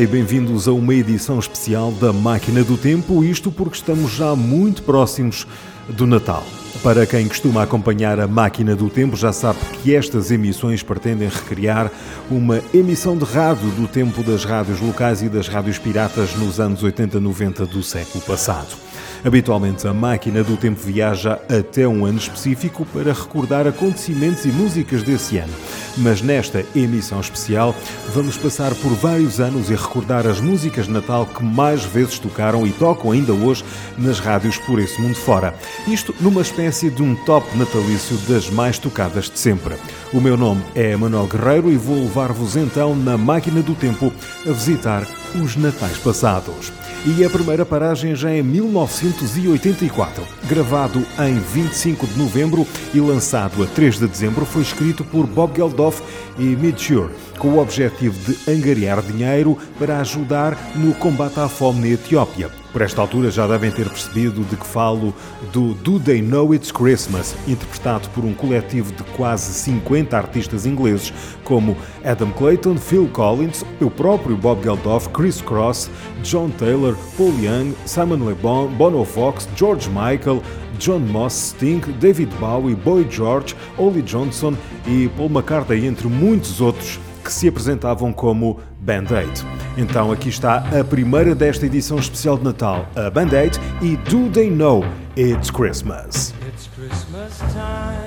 E 0.00 0.06
bem-vindos 0.06 0.66
a 0.66 0.72
uma 0.72 0.94
edição 0.94 1.38
especial 1.38 1.92
da 1.92 2.10
Máquina 2.10 2.64
do 2.64 2.78
Tempo, 2.78 3.22
isto 3.22 3.52
porque 3.52 3.76
estamos 3.76 4.10
já 4.10 4.34
muito 4.34 4.82
próximos 4.82 5.46
do 5.90 6.06
Natal. 6.06 6.42
Para 6.82 7.04
quem 7.04 7.28
costuma 7.28 7.62
acompanhar 7.62 8.18
a 8.18 8.26
Máquina 8.26 8.74
do 8.74 8.88
Tempo, 8.88 9.14
já 9.14 9.30
sabe 9.30 9.58
que 9.82 9.94
estas 9.94 10.30
emissões 10.30 10.82
pretendem 10.82 11.28
recriar 11.28 11.92
uma 12.30 12.62
emissão 12.72 13.14
de 13.14 13.26
rádio 13.26 13.68
do 13.72 13.86
tempo 13.86 14.22
das 14.22 14.42
rádios 14.42 14.80
locais 14.80 15.20
e 15.20 15.28
das 15.28 15.48
rádios 15.48 15.76
piratas 15.76 16.34
nos 16.34 16.58
anos 16.58 16.82
80-90 16.82 17.66
do 17.66 17.82
século 17.82 18.24
passado. 18.24 18.78
Habitualmente, 19.24 19.86
a 19.86 19.92
máquina 19.92 20.42
do 20.42 20.56
tempo 20.56 20.80
viaja 20.80 21.38
até 21.48 21.86
um 21.86 22.06
ano 22.06 22.18
específico 22.18 22.86
para 22.86 23.12
recordar 23.12 23.66
acontecimentos 23.66 24.44
e 24.44 24.48
músicas 24.48 25.02
desse 25.02 25.36
ano. 25.38 25.52
Mas 25.98 26.22
nesta 26.22 26.64
emissão 26.74 27.20
especial, 27.20 27.74
vamos 28.14 28.38
passar 28.38 28.74
por 28.76 28.92
vários 28.94 29.38
anos 29.40 29.68
e 29.68 29.74
recordar 29.74 30.26
as 30.26 30.40
músicas 30.40 30.86
de 30.86 30.92
Natal 30.92 31.26
que 31.26 31.44
mais 31.44 31.84
vezes 31.84 32.18
tocaram 32.18 32.66
e 32.66 32.72
tocam 32.72 33.10
ainda 33.10 33.32
hoje 33.32 33.64
nas 33.98 34.18
rádios 34.18 34.56
por 34.58 34.78
esse 34.78 35.00
mundo 35.00 35.16
fora. 35.16 35.54
Isto 35.86 36.14
numa 36.20 36.40
espécie 36.40 36.88
de 36.88 37.02
um 37.02 37.14
top 37.14 37.46
natalício 37.58 38.16
das 38.28 38.48
mais 38.48 38.78
tocadas 38.78 39.28
de 39.28 39.38
sempre. 39.38 39.74
O 40.12 40.20
meu 40.20 40.36
nome 40.36 40.62
é 40.74 40.96
Manuel 40.96 41.26
Guerreiro 41.26 41.70
e 41.70 41.76
vou 41.76 41.96
levar-vos 41.96 42.56
então 42.56 42.94
na 42.94 43.18
máquina 43.18 43.60
do 43.60 43.74
tempo 43.74 44.12
a 44.46 44.52
visitar 44.52 45.06
os 45.34 45.56
natais 45.56 45.98
passados. 45.98 46.72
E 47.06 47.24
a 47.24 47.30
primeira 47.30 47.64
paragem 47.64 48.14
já 48.14 48.30
em 48.30 48.42
1984. 48.42 50.22
Gravado 50.46 51.02
em 51.20 51.38
25 51.38 52.06
de 52.06 52.18
novembro 52.18 52.66
e 52.92 53.00
lançado 53.00 53.62
a 53.62 53.66
3 53.66 53.98
de 54.00 54.06
dezembro, 54.06 54.44
foi 54.44 54.60
escrito 54.60 55.02
por 55.02 55.26
Bob 55.26 55.56
Geldof 55.56 56.02
e 56.38 56.42
Mitchell, 56.42 57.10
com 57.38 57.48
o 57.48 57.58
objetivo 57.58 58.18
de 58.30 58.50
angariar 58.50 59.00
dinheiro 59.00 59.56
para 59.78 59.98
ajudar 60.00 60.58
no 60.76 60.92
combate 60.94 61.40
à 61.40 61.48
fome 61.48 61.80
na 61.80 61.88
Etiópia. 61.94 62.59
Por 62.72 62.82
esta 62.82 63.00
altura 63.00 63.30
já 63.32 63.48
devem 63.48 63.70
ter 63.70 63.88
percebido 63.88 64.44
de 64.44 64.56
que 64.56 64.66
falo 64.66 65.12
do 65.52 65.74
Do 65.74 65.98
They 65.98 66.22
Know 66.22 66.54
It's 66.54 66.70
Christmas, 66.70 67.34
interpretado 67.48 68.08
por 68.10 68.24
um 68.24 68.32
coletivo 68.32 68.92
de 68.92 69.02
quase 69.16 69.52
50 69.52 70.16
artistas 70.16 70.66
ingleses, 70.66 71.12
como 71.42 71.76
Adam 72.04 72.30
Clayton, 72.30 72.76
Phil 72.76 73.08
Collins, 73.12 73.64
o 73.80 73.90
próprio 73.90 74.36
Bob 74.36 74.62
Geldof, 74.62 75.08
Chris 75.08 75.40
Cross, 75.40 75.90
John 76.22 76.50
Taylor, 76.50 76.96
Paul 77.16 77.34
Young, 77.42 77.74
Simon 77.86 78.24
Le 78.24 78.34
Bon, 78.34 78.68
Bono 78.68 79.04
Fox, 79.04 79.48
George 79.56 79.88
Michael, 79.88 80.40
John 80.78 81.00
Moss, 81.00 81.32
Sting, 81.50 81.80
David 81.98 82.30
Bowie, 82.38 82.76
Boy 82.76 83.04
George, 83.10 83.56
Ollie 83.76 84.02
Johnson 84.02 84.54
e 84.86 85.08
Paul 85.16 85.28
McCartney, 85.28 85.86
entre 85.86 86.06
muitos 86.06 86.60
outros 86.60 87.00
que 87.30 87.34
se 87.34 87.46
apresentavam 87.46 88.12
como 88.12 88.58
Band-Aid. 88.80 89.46
Então 89.78 90.10
aqui 90.10 90.28
está 90.28 90.64
a 90.76 90.82
primeira 90.82 91.32
desta 91.32 91.64
edição 91.64 91.96
especial 91.96 92.36
de 92.36 92.42
Natal, 92.42 92.88
a 92.96 93.08
Band-Aid 93.08 93.56
e 93.80 93.96
Do 93.96 94.28
They 94.30 94.50
Know 94.50 94.84
It's 95.16 95.48
Christmas. 95.48 96.34
It's 96.48 96.68
Christmas 96.74 97.38
time. 97.52 97.99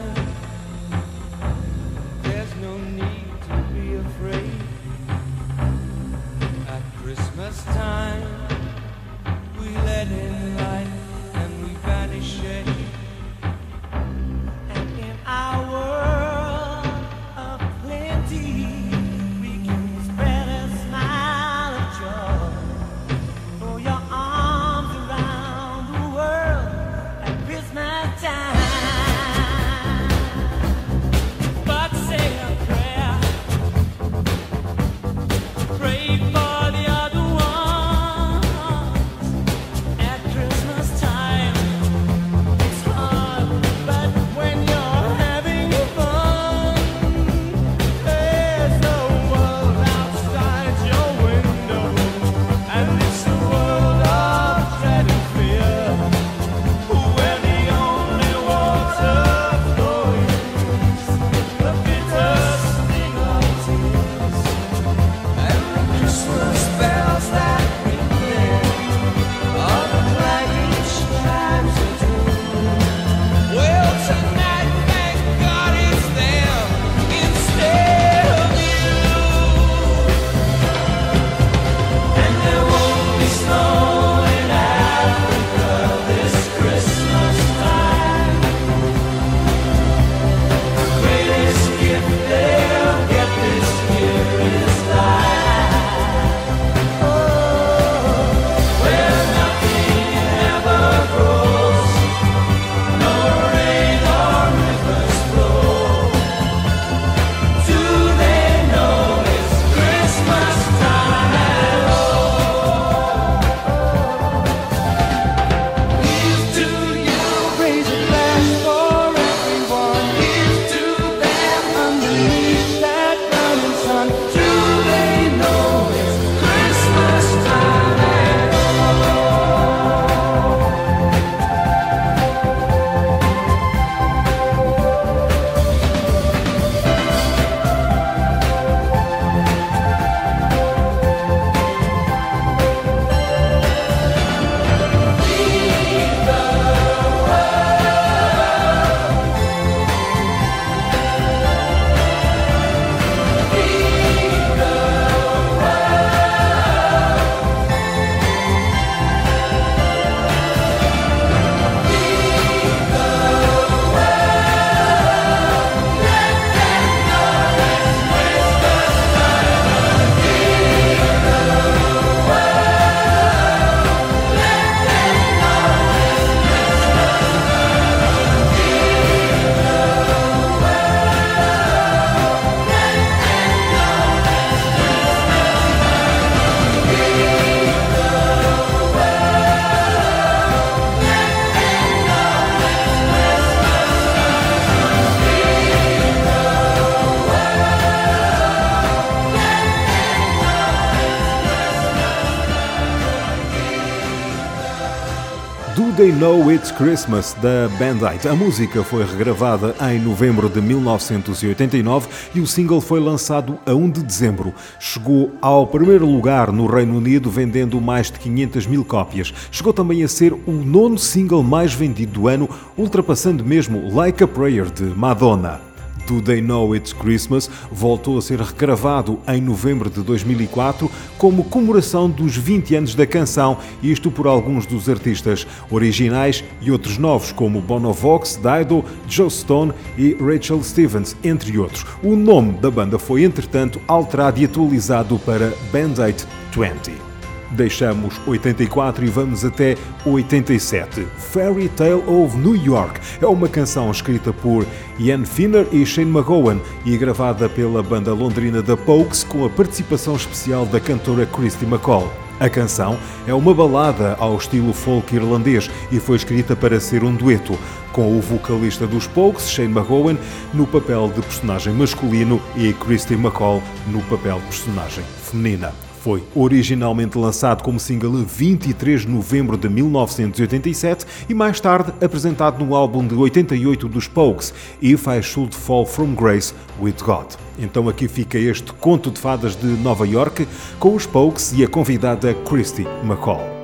They 206.04 206.12
Know 206.12 206.52
It's 206.52 206.70
Christmas 206.70 207.34
da 207.36 207.70
Band 207.80 208.06
Aid. 208.06 208.28
A 208.28 208.36
música 208.36 208.84
foi 208.84 209.06
regravada 209.06 209.74
em 209.90 210.02
novembro 210.02 210.50
de 210.50 210.60
1989 210.60 212.10
e 212.36 212.42
o 212.42 212.46
single 212.46 212.82
foi 212.82 213.00
lançado 213.00 213.58
a 213.66 213.74
1 213.74 213.90
de 213.90 214.04
dezembro. 214.04 214.54
Chegou 214.82 215.32
ao 215.42 215.66
primeiro 215.66 216.06
lugar 216.06 216.52
no 216.52 216.66
Reino 216.66 216.98
Unido, 216.98 217.32
vendendo 217.32 217.80
mais 217.80 218.12
de 218.12 218.20
500 218.20 218.68
mil 218.68 218.84
cópias. 218.84 219.34
Chegou 219.50 219.72
também 219.72 220.04
a 220.04 220.10
ser 220.10 220.34
o 220.34 220.52
nono 220.52 220.98
single 220.98 221.42
mais 221.42 221.74
vendido 221.74 222.12
do 222.20 222.28
ano, 222.28 222.50
ultrapassando 222.78 223.46
mesmo 223.46 223.90
Like 223.96 224.22
a 224.26 224.28
Prayer 224.28 224.70
de 224.70 224.84
Madonna. 224.84 225.73
Do 226.08 226.22
They 226.22 226.42
Know 226.42 226.76
It's 226.76 226.94
Christmas 226.94 227.50
voltou 227.72 228.18
a 228.18 228.22
ser 228.22 228.40
regravado 228.40 229.20
em 229.28 229.42
novembro 229.42 229.90
de 229.90 230.02
2004 230.02 230.90
como 231.18 231.44
comemoração 231.44 232.10
dos 232.10 232.36
20 232.36 232.76
anos 232.76 232.96
da 232.96 233.06
canção, 233.06 233.58
isto 233.82 234.12
por 234.12 234.28
alguns 234.28 234.66
dos 234.66 234.90
artistas 234.90 235.48
originais 235.70 236.44
e 236.62 236.72
outros 236.72 236.98
novos, 236.98 237.32
como 237.32 237.62
Bono 237.62 237.94
Vox, 237.94 238.38
Dido, 238.38 238.84
Joe 239.08 239.30
Stone 239.30 239.74
e 239.98 240.14
Rachel 240.20 240.64
Stevens, 240.64 241.16
entre 241.24 241.58
outros. 241.58 241.86
O 242.04 242.16
nome 242.16 242.54
da 242.54 242.70
banda 242.70 243.00
foi, 243.00 243.24
entretanto, 243.24 243.80
alterado 243.88 244.40
e 244.40 244.46
atualizado 244.46 245.18
para 245.20 245.54
Band-Aid 245.72 246.26
20. 246.52 247.13
Deixamos 247.54 248.20
84 248.26 249.06
e 249.06 249.10
vamos 249.10 249.46
até 249.46 249.78
87. 250.06 251.06
Fairy 251.18 251.70
Tale 251.70 252.04
of 252.08 252.36
New 252.36 252.56
York 252.56 253.00
é 253.22 253.28
uma 253.28 253.48
canção 253.48 253.92
escrita 253.92 254.34
por 254.34 254.66
Ian 255.00 255.24
Finner 255.24 255.68
e 255.72 255.86
Shane 255.86 256.10
McGowan 256.10 256.60
e 256.84 256.98
gravada 256.98 257.48
pela 257.48 257.84
banda 257.84 258.12
londrina 258.14 258.64
The 258.64 258.76
Pokes 258.76 259.24
com 259.24 259.46
a 259.46 259.50
participação 259.50 260.16
especial 260.16 260.66
da 260.66 260.80
cantora 260.80 261.28
Christy 261.28 261.66
McCall. 261.66 262.12
A 262.40 262.50
canção 262.50 262.98
é 263.28 263.34
uma 263.34 263.54
balada 263.54 264.16
ao 264.20 264.36
estilo 264.36 264.74
folk 264.74 265.16
irlandês 265.16 265.70
e 265.92 266.00
foi 266.00 266.18
escrita 266.18 266.56
para 266.56 266.80
ser 266.80 267.04
um 267.04 267.14
dueto, 267.16 267.58
com 267.92 268.18
o 268.18 268.20
vocalista 268.20 268.88
dos 268.88 269.06
Pokes, 269.06 269.52
Shane 269.52 269.72
McGowan, 269.72 270.18
no 270.54 270.66
papel 270.66 271.12
de 271.16 271.22
personagem 271.22 271.74
masculino 271.74 272.42
e 272.56 272.74
Christy 272.74 273.14
McCall 273.14 273.62
no 273.88 274.02
papel 274.04 274.40
de 274.40 274.46
personagem 274.48 275.04
feminina. 275.22 275.83
Foi 276.04 276.22
originalmente 276.36 277.18
lançado 277.18 277.64
como 277.64 277.80
single 277.80 278.18
a 278.18 278.24
23 278.26 279.04
de 279.04 279.08
novembro 279.08 279.56
de 279.56 279.70
1987 279.70 281.06
e 281.30 281.34
mais 281.34 281.62
tarde 281.62 281.94
apresentado 282.04 282.62
no 282.62 282.76
álbum 282.76 283.08
de 283.08 283.16
88 283.16 283.88
dos 283.88 284.06
Pokes, 284.06 284.54
If 284.82 285.08
I 285.08 285.24
Should 285.24 285.56
Fall 285.56 285.86
From 285.86 286.14
Grace 286.14 286.54
with 286.82 286.96
God. 287.06 287.36
Então 287.58 287.88
aqui 287.88 288.10
fica 288.10 288.38
este 288.38 288.74
conto 288.74 289.10
de 289.12 289.18
fadas 289.18 289.56
de 289.56 289.66
Nova 289.66 290.06
York 290.06 290.46
com 290.78 290.94
os 290.94 291.06
Pokes 291.06 291.54
e 291.54 291.64
a 291.64 291.70
convidada 291.70 292.34
Christy 292.34 292.86
McCall. 293.02 293.64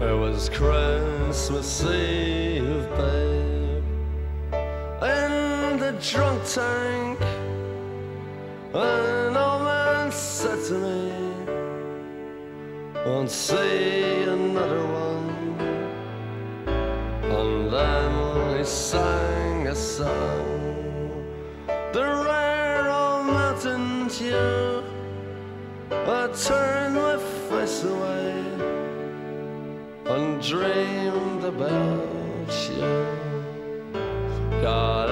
Was 0.00 0.48
Christmas 0.48 1.84
Eve, 1.84 2.49
drunk 6.02 6.42
tank. 6.46 7.20
An 8.72 9.36
old 9.36 9.62
man 9.62 10.10
said 10.10 10.58
to 10.68 10.74
me, 10.74 11.12
Won't 13.04 13.30
see 13.30 14.22
another 14.22 14.86
one. 14.86 15.58
And 17.38 17.70
then 17.70 18.58
he 18.58 18.64
sang 18.64 19.66
a 19.68 19.74
song, 19.74 21.26
the 21.92 22.02
rare 22.02 22.88
old 22.88 23.26
mountain 23.26 24.08
tune. 24.08 24.84
I 25.90 26.28
turned 26.28 26.94
my 26.94 27.18
face 27.48 27.84
away 27.84 28.44
and 30.06 30.42
dreamed 30.42 31.44
about 31.44 32.48
you. 32.70 33.20
Got 34.62 35.09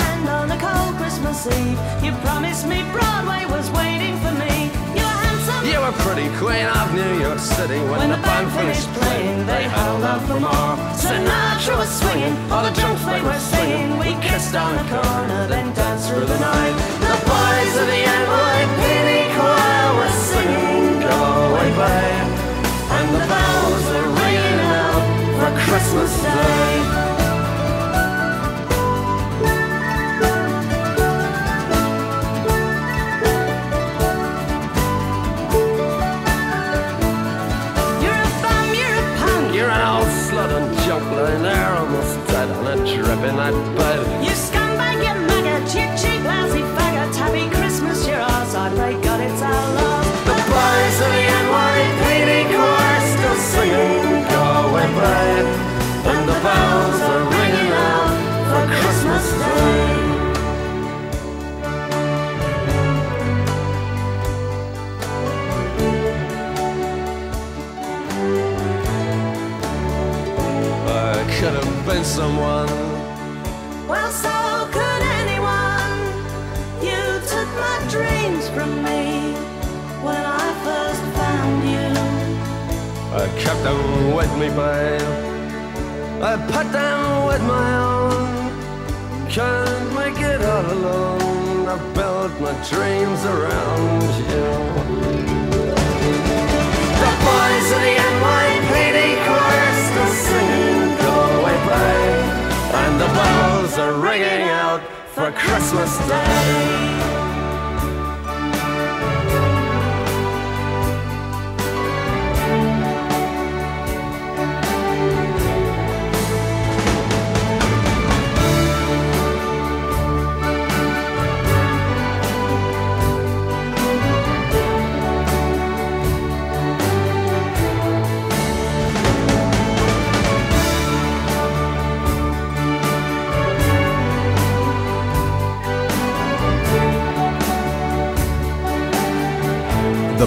hand 0.00 0.28
on 0.28 0.50
a 0.50 0.58
cold 0.58 0.96
Christmas 0.96 1.46
Eve, 1.46 1.78
you 2.04 2.12
promised 2.20 2.66
me 2.66 2.82
Broadway 2.92 3.46
was 3.46 3.70
waiting 3.70 4.16
for 4.18 4.32
me. 4.32 4.51
You 5.64 5.80
were. 5.80 5.92
Pretty 6.02 6.28
queen 6.36 6.66
of 6.66 6.94
New 6.94 7.20
York 7.20 7.38
City 7.38 7.78
when, 7.78 7.98
When 8.00 8.10
the 8.10 8.16
band 8.16 8.50
finished 8.52 8.88
playing, 8.92 9.46
they 9.46 9.62
held 9.62 10.02
out 10.02 10.20
for 10.26 10.40
more. 10.40 10.74
Sinatra 10.92 11.78
was 11.78 11.88
swinging, 11.88 12.34
all 12.50 12.64
the 12.64 12.72
drunks 12.72 13.04
they 13.04 13.22
were 13.22 13.38
singing. 13.38 13.98
We 13.98 14.12
kissed 14.20 14.54
on 14.54 14.74
the 14.74 14.84
corner, 14.90 15.46
then 15.46 15.72
danced 15.74 16.10
through 16.10 16.26
the 16.26 16.38
night. 16.38 16.74
The 17.06 17.18
boys 17.24 17.74
of 17.80 17.86
the 17.86 18.02
NYPD 18.20 19.10
choir 19.36 19.88
were 19.98 20.14
singing, 20.28 21.00
Go 21.00 21.16
away, 21.48 21.70
babe. 21.80 22.28
And 22.96 23.08
the 23.14 23.41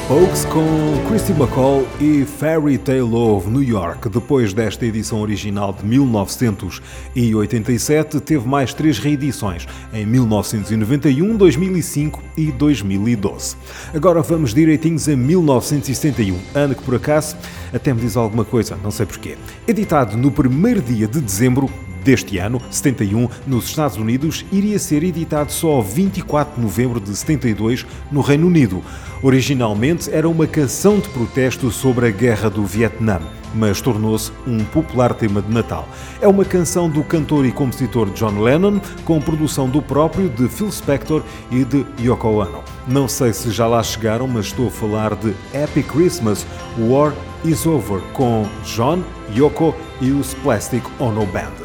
Pogues 0.02 0.44
com 0.46 0.66
Christy 1.08 1.32
McCall 1.32 1.88
e 2.02 2.26
Fairy 2.26 2.78
Tale 2.78 3.16
of 3.16 3.50
New 3.50 3.64
York. 3.64 4.10
Depois 4.10 4.54
desta 4.54 4.86
edição 4.86 5.22
original 5.22 5.74
de 5.74 5.86
1987, 5.86 8.20
teve 8.20 8.46
mais 8.48 8.74
três 8.74 9.00
reedições, 9.00 9.66
em 9.94 10.06
1991, 10.06 11.38
2005 11.38 12.22
e 12.36 12.52
2012. 12.52 13.56
Agora 13.94 14.22
vamos 14.22 14.54
direitinhos 14.54 15.08
a 15.08 15.16
1971, 15.16 16.38
ano 16.54 16.76
que 16.76 16.84
por 16.84 16.96
acaso 16.96 17.38
até 17.74 17.94
me 17.94 18.02
diz 18.02 18.18
alguma 18.18 18.44
coisa, 18.44 18.78
não 18.84 18.92
sei 18.92 19.06
porquê. 19.06 19.38
Editado 19.68 20.18
no 20.18 20.30
primeiro 20.30 20.82
dia 20.82 21.08
de 21.08 21.22
dezembro 21.22 21.70
deste 22.06 22.38
ano, 22.38 22.62
71, 22.70 23.28
nos 23.48 23.66
Estados 23.66 23.98
Unidos, 23.98 24.46
iria 24.52 24.78
ser 24.78 25.04
editado 25.04 25.52
só 25.52 25.82
24 25.82 26.56
de 26.56 26.62
novembro 26.62 27.00
de 27.00 27.14
72 27.16 27.84
no 28.12 28.22
Reino 28.22 28.46
Unido. 28.46 28.84
Originalmente 29.24 30.12
era 30.12 30.30
uma 30.30 30.46
canção 30.46 31.00
de 31.00 31.10
protesto 31.10 31.72
sobre 31.72 32.08
a 32.08 32.12
guerra 32.12 32.48
do 32.48 32.64
Vietnã, 32.64 33.20
mas 33.56 33.82
tornou-se 33.82 34.32
um 34.46 34.64
popular 34.66 35.16
tema 35.16 35.42
de 35.42 35.52
Natal. 35.52 35.90
É 36.22 36.28
uma 36.28 36.46
canção 36.46 36.88
do 36.88 37.04
cantor 37.04 37.44
e 37.44 37.52
compositor 37.52 38.12
John 38.12 38.40
Lennon, 38.40 38.80
com 39.04 39.20
produção 39.20 39.68
do 39.68 39.82
próprio 39.82 40.30
de 40.30 40.48
Phil 40.48 40.72
Spector 40.72 41.24
e 41.50 41.66
de 41.66 41.84
Yoko 42.00 42.28
Ono. 42.28 42.64
Não 42.88 43.08
sei 43.08 43.34
se 43.34 43.50
já 43.50 43.66
lá 43.66 43.82
chegaram, 43.82 44.28
mas 44.28 44.48
estou 44.48 44.68
a 44.68 44.72
falar 44.72 45.16
de 45.16 45.34
Happy 45.56 45.82
Christmas, 45.82 46.46
War 46.78 47.12
is 47.44 47.66
Over, 47.66 48.00
com 48.14 48.46
John, 48.64 49.02
Yoko 49.36 49.74
e 50.00 50.12
os 50.12 50.36
Plastic 50.36 50.84
Ono 51.00 51.26
Band. 51.26 51.65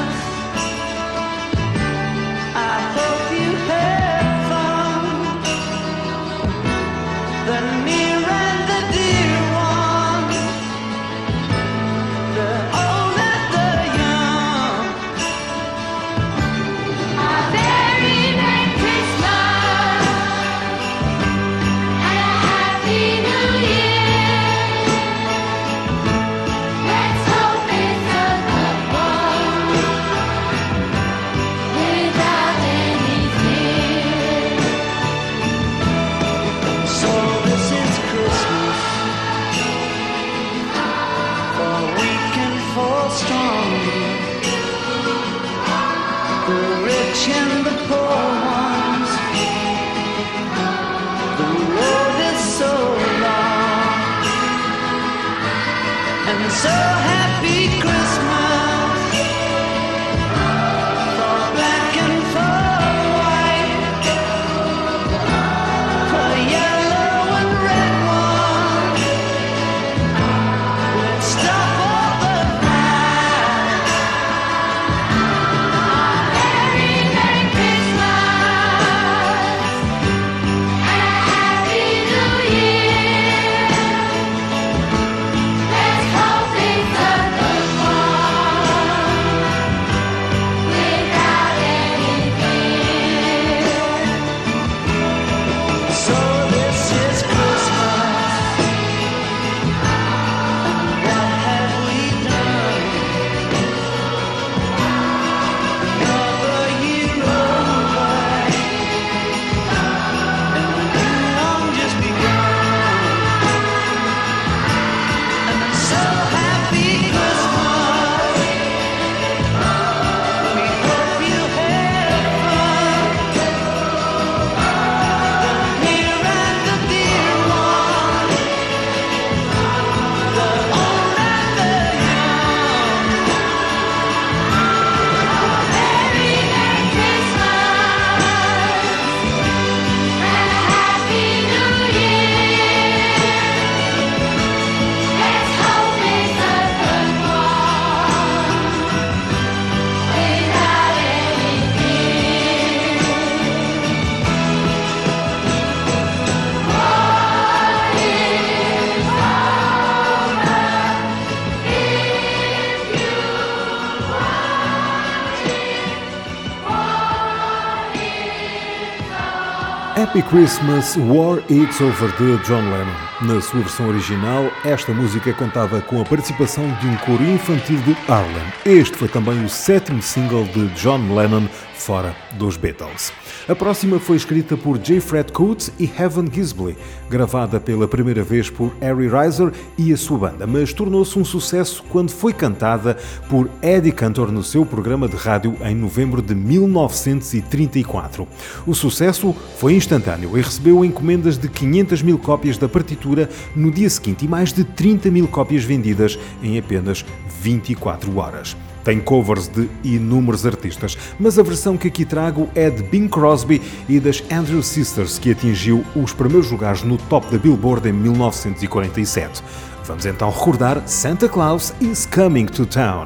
Happy 170.21 170.29
Christmas, 170.29 170.95
War 170.97 171.39
It's 171.49 171.81
Over 171.81 172.11
de 172.17 172.37
John 172.45 172.61
Lennon. 172.61 173.11
Na 173.21 173.41
sua 173.41 173.61
versão 173.61 173.87
original, 173.87 174.51
esta 174.63 174.93
música 174.93 175.33
contava 175.33 175.81
com 175.81 176.01
a 176.01 176.05
participação 176.05 176.67
de 176.79 176.87
um 176.87 176.95
coro 176.97 177.23
infantil 177.23 177.77
de 177.81 177.95
Harlem. 178.07 178.53
Este 178.65 178.95
foi 178.97 179.07
também 179.07 179.43
o 179.43 179.49
sétimo 179.49 180.01
single 180.01 180.43
de 180.45 180.67
John 180.69 181.15
Lennon 181.15 181.47
fora 181.73 182.15
dos 182.33 182.57
Beatles. 182.57 183.11
A 183.49 183.55
próxima 183.55 183.99
foi 183.99 184.15
escrita 184.15 184.55
por 184.55 184.77
J. 184.77 184.99
Fred 184.99 185.31
Coates 185.31 185.71
e 185.79 185.85
Heaven 185.85 186.29
Gisbley, 186.31 186.77
gravada 187.09 187.59
pela 187.59 187.87
primeira 187.87 188.21
vez 188.23 188.51
por 188.51 188.71
Harry 188.79 189.07
Reiser 189.07 189.51
e 189.77 189.91
a 189.91 189.97
sua 189.97 190.19
banda, 190.19 190.45
mas 190.45 190.71
tornou-se 190.71 191.17
um 191.17 191.25
sucesso 191.25 191.83
quando 191.89 192.11
foi 192.11 192.33
cantada 192.33 192.95
por 193.27 193.49
Eddie 193.63 193.91
Cantor 193.91 194.31
no 194.31 194.43
seu 194.43 194.63
programa 194.63 195.07
de 195.07 195.15
rádio 195.15 195.57
em 195.65 195.75
novembro 195.75 196.21
de 196.21 196.35
1934. 196.35 198.27
O 198.67 198.75
sucesso 198.75 199.35
foi 199.57 199.73
instantâneo 199.73 200.10
e 200.19 200.41
recebeu 200.41 200.83
encomendas 200.83 201.37
de 201.37 201.47
500 201.47 202.01
mil 202.01 202.17
cópias 202.17 202.57
da 202.57 202.67
partitura 202.67 203.29
no 203.55 203.71
dia 203.71 203.89
seguinte 203.89 204.25
e 204.25 204.27
mais 204.27 204.51
de 204.51 204.63
30 204.63 205.09
mil 205.09 205.27
cópias 205.27 205.63
vendidas 205.63 206.17
em 206.43 206.57
apenas 206.57 207.05
24 207.41 208.17
horas. 208.17 208.55
Tem 208.83 208.99
covers 208.99 209.47
de 209.47 209.69
inúmeros 209.83 210.45
artistas, 210.45 210.97
mas 211.19 211.37
a 211.37 211.43
versão 211.43 211.77
que 211.77 211.87
aqui 211.87 212.03
trago 212.03 212.49
é 212.55 212.69
de 212.69 212.81
Bing 212.81 213.07
Crosby 213.07 213.61
e 213.87 213.99
das 213.99 214.23
Andrew 214.31 214.63
Sisters, 214.63 215.19
que 215.19 215.31
atingiu 215.31 215.85
os 215.95 216.13
primeiros 216.13 216.49
lugares 216.49 216.81
no 216.83 216.97
top 216.97 217.31
da 217.31 217.37
Billboard 217.37 217.87
em 217.87 217.93
1947. 217.93 219.43
Vamos 219.85 220.05
então 220.05 220.29
recordar 220.29 220.81
Santa 220.87 221.29
Claus 221.29 221.73
is 221.79 222.05
Coming 222.05 222.45
to 222.45 222.65
Town. 222.65 223.05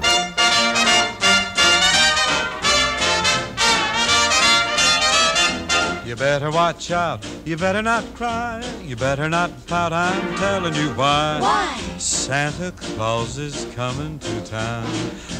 Better 6.40 6.52
watch 6.52 6.92
out. 6.92 7.26
You 7.46 7.56
better 7.56 7.82
not 7.82 8.04
cry. 8.14 8.62
You 8.84 8.98
better 8.98 9.30
not 9.30 9.50
pout. 9.68 9.94
I'm 9.94 10.36
telling 10.36 10.76
you 10.76 10.90
why. 10.90 11.38
Why? 11.40 11.78
Santa 11.98 12.74
Claus 12.74 13.38
is 13.38 13.66
coming 13.74 14.20
to 14.20 14.42
town. 14.44 14.86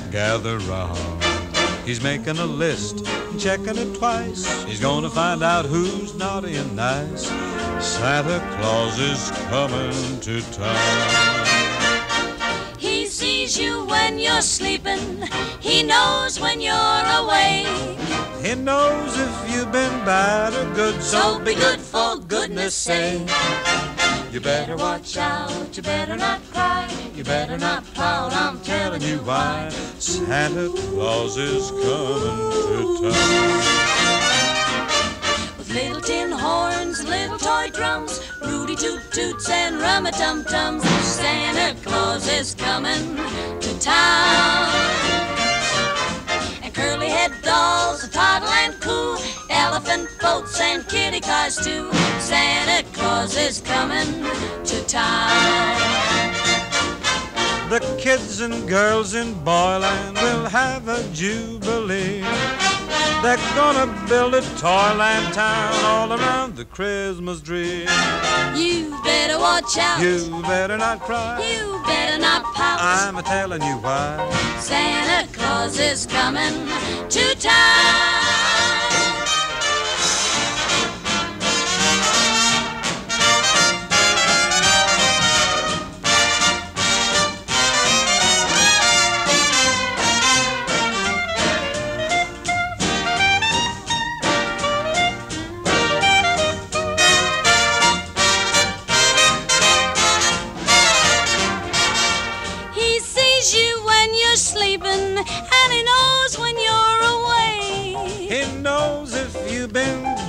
Gather 0.10 0.58
round. 0.60 1.22
He's 1.84 2.02
making 2.02 2.38
a 2.38 2.46
list, 2.46 3.06
checking 3.38 3.78
it 3.78 3.94
twice. 3.96 4.64
He's 4.64 4.80
gonna 4.80 5.10
find 5.10 5.44
out 5.44 5.66
who's 5.66 6.16
naughty 6.16 6.56
and 6.56 6.74
nice. 6.78 7.28
Santa 7.86 8.40
Claus 8.56 8.98
is 8.98 9.32
coming 9.50 10.20
to 10.22 10.42
town. 10.54 11.46
He 12.78 13.06
sees 13.06 13.60
you 13.60 13.84
when 13.86 14.18
you're 14.18 14.42
sleeping. 14.42 15.28
He 15.60 15.84
knows 15.84 16.40
when 16.40 16.62
you're. 16.62 16.65
He 18.56 18.62
knows 18.62 19.20
if 19.20 19.52
you've 19.52 19.72
been 19.74 20.06
bad 20.06 20.54
or 20.54 20.74
good, 20.74 21.02
So 21.04 21.40
be 21.40 21.56
good 21.56 21.78
for 21.78 22.16
goodness 22.16 22.74
sake. 22.74 23.30
You 24.32 24.40
better 24.40 24.78
watch 24.78 25.18
out. 25.18 25.76
You 25.76 25.84
better 25.84 26.16
not 26.16 26.40
cry. 26.54 26.90
You 27.14 27.26
better 27.26 27.58
not 27.58 27.84
pout. 27.94 28.32
I'm 28.34 28.62
telling 28.62 29.02
you 29.02 29.18
why. 29.18 29.68
Santa 30.00 30.70
Claus 30.70 31.38
is 31.38 31.70
coming 31.70 33.02
to 33.02 33.12
town. 33.12 33.58
With 35.58 35.70
little 35.74 36.00
tin 36.00 36.32
horns, 36.32 37.02
and 37.02 37.10
little 37.10 37.38
toy 37.38 37.72
drums, 37.74 38.22
Rudy 38.42 38.78
toot 38.78 39.02
toots 39.12 39.50
and 39.50 39.82
rum 39.82 40.06
a 40.06 40.12
tum 40.12 40.46
tums. 40.46 40.86
Santa 41.02 41.78
Claus 41.82 42.30
is 42.30 42.56
coming 42.56 43.18
to 43.60 43.80
town. 43.82 44.95
And 47.26 47.42
dolls, 47.42 48.04
a 48.04 48.08
toddle 48.08 48.50
and 48.50 48.80
coo, 48.80 49.18
elephant 49.50 50.08
boats 50.22 50.62
and 50.62 50.88
kitty 50.88 51.22
cars 51.22 51.56
too. 51.56 51.92
Santa 52.20 52.88
Claus 52.94 53.36
is 53.36 53.62
coming 53.62 54.24
to 54.64 54.86
town. 54.86 55.34
The 57.72 57.80
kids 57.98 58.42
and 58.42 58.70
girls 58.70 59.16
in 59.16 59.34
Boyland 59.44 60.18
will 60.18 60.46
have 60.46 60.88
a 60.88 61.02
jubilee. 61.14 62.22
They're 63.26 63.38
gonna 63.56 63.88
build 64.08 64.36
a 64.36 64.42
toyland 64.60 65.34
town 65.34 65.74
all 65.84 66.14
around 66.14 66.56
the 66.56 66.64
Christmas 66.64 67.42
tree. 67.42 67.88
You 68.56 68.96
better 69.04 69.40
watch 69.40 69.80
out. 69.80 70.00
You 70.00 70.44
better 70.44 70.78
not 70.78 71.00
cry. 71.00 71.40
You 71.42 71.82
better 71.88 72.20
not 72.20 72.44
pout. 72.54 72.80
I'm 72.80 73.18
a 73.18 73.24
telling 73.24 73.64
you 73.64 73.78
why. 73.78 74.32
Santa 74.60 75.28
Claus 75.34 75.80
is 75.80 76.06
coming 76.06 76.54
to 77.10 77.36
town. 77.40 78.55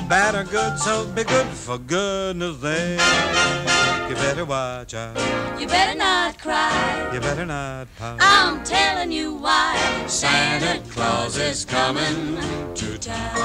Bad 0.08 0.34
or 0.34 0.44
good, 0.44 0.78
so 0.78 1.06
be 1.08 1.24
good 1.24 1.46
for 1.46 1.78
goodness 1.78 2.60
sake. 2.60 3.00
You 4.08 4.14
better 4.14 4.44
watch 4.44 4.94
out. 4.94 5.16
You 5.60 5.66
better 5.66 5.98
not 5.98 6.38
cry. 6.38 7.10
You 7.12 7.20
better 7.20 7.44
not 7.44 7.88
pout. 7.98 8.18
I'm 8.20 8.62
telling 8.64 9.10
you 9.10 9.34
why 9.34 9.76
Santa 10.06 10.80
Claus 10.90 11.36
is 11.36 11.64
coming 11.64 12.36
to 12.74 12.98
town. 12.98 13.36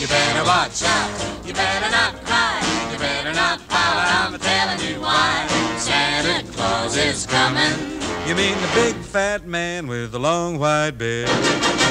You 0.00 0.06
better 0.06 0.44
watch 0.44 0.82
out. 0.84 1.46
You 1.46 1.52
better 1.52 1.90
not 1.90 2.14
cry. 2.24 2.88
You 2.92 2.98
better 2.98 3.32
not 3.34 3.60
pout. 3.68 4.32
I'm 4.32 4.38
telling 4.38 4.88
you 4.88 5.00
why 5.00 5.46
Santa 5.76 6.50
Claus 6.52 6.96
is 6.96 7.26
coming. 7.26 7.97
You 8.28 8.34
mean 8.34 8.60
the 8.60 8.70
big 8.74 8.94
fat 8.94 9.46
man 9.46 9.86
with 9.86 10.12
the 10.12 10.20
long 10.20 10.58
white 10.58 10.98
beard? 10.98 11.30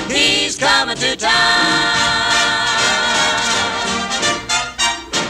He's 0.08 0.56
coming 0.56 0.96
to 0.96 1.16
town. 1.16 2.67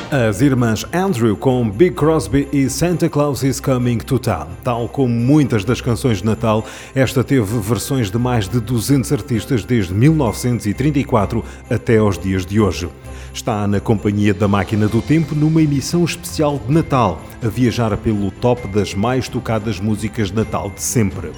As 0.09 0.39
irmãs 0.39 0.85
Andrew 0.93 1.35
com 1.35 1.69
Big 1.69 1.93
Crosby 1.93 2.47
e 2.53 2.69
Santa 2.69 3.09
Claus 3.09 3.43
is 3.43 3.59
Coming 3.59 3.97
to 3.97 4.17
Town. 4.17 4.47
Tal 4.63 4.87
como 4.87 5.13
muitas 5.13 5.65
das 5.65 5.81
canções 5.81 6.19
de 6.19 6.25
Natal, 6.25 6.65
esta 6.95 7.25
teve 7.25 7.59
versões 7.59 8.09
de 8.09 8.17
mais 8.17 8.47
de 8.47 8.61
200 8.61 9.11
artistas 9.11 9.65
desde 9.65 9.93
1934 9.93 11.43
até 11.69 11.97
aos 11.97 12.17
dias 12.17 12.45
de 12.45 12.57
hoje. 12.57 12.87
Está 13.33 13.67
na 13.67 13.81
companhia 13.81 14.33
da 14.33 14.47
Máquina 14.47 14.87
do 14.87 15.01
Tempo 15.01 15.35
numa 15.35 15.61
emissão 15.61 16.05
especial 16.05 16.57
de 16.65 16.73
Natal, 16.73 17.21
a 17.43 17.49
viajar 17.49 17.97
pelo 17.97 18.31
top 18.31 18.65
das 18.69 18.93
mais 18.93 19.27
tocadas 19.27 19.77
músicas 19.77 20.29
de 20.29 20.37
Natal 20.37 20.71
de 20.73 20.81
sempre. 20.81 21.31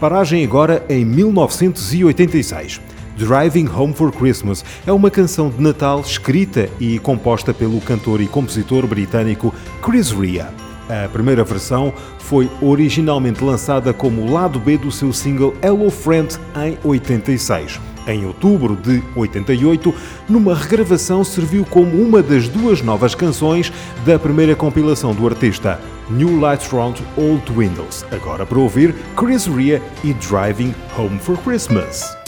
Paragem 0.00 0.42
agora 0.42 0.82
em 0.88 1.04
1986. 1.04 2.80
Driving 3.16 3.68
Home 3.68 3.94
for 3.94 4.12
Christmas 4.12 4.64
é 4.86 4.92
uma 4.92 5.10
canção 5.10 5.48
de 5.48 5.60
Natal 5.60 6.00
escrita 6.00 6.68
e 6.80 6.98
composta 6.98 7.54
pelo 7.54 7.80
cantor 7.80 8.20
e 8.20 8.26
compositor 8.26 8.86
britânico 8.86 9.54
Chris 9.82 10.10
Rea. 10.10 10.52
A 10.88 11.08
primeira 11.08 11.44
versão 11.44 11.94
foi 12.18 12.50
originalmente 12.60 13.42
lançada 13.42 13.92
como 13.92 14.30
lado 14.30 14.58
B 14.58 14.76
do 14.76 14.90
seu 14.90 15.12
single 15.12 15.54
Hello 15.62 15.90
Friend 15.90 16.28
em 16.56 16.76
86. 16.86 17.80
Em 18.06 18.26
outubro 18.26 18.76
de 18.76 19.02
88, 19.16 19.94
numa 20.28 20.54
regravação 20.54 21.24
serviu 21.24 21.64
como 21.64 22.02
uma 22.02 22.22
das 22.22 22.48
duas 22.48 22.82
novas 22.82 23.14
canções 23.14 23.72
da 24.04 24.18
primeira 24.18 24.54
compilação 24.54 25.14
do 25.14 25.26
artista, 25.26 25.80
New 26.10 26.38
Lights 26.38 26.68
Round 26.68 27.02
Old 27.16 27.50
Windows. 27.50 28.04
Agora 28.10 28.44
para 28.44 28.58
ouvir 28.58 28.94
Chris 29.16 29.46
Rea 29.46 29.80
e 30.02 30.12
Driving 30.14 30.74
Home 30.98 31.18
for 31.18 31.38
Christmas. 31.38 32.23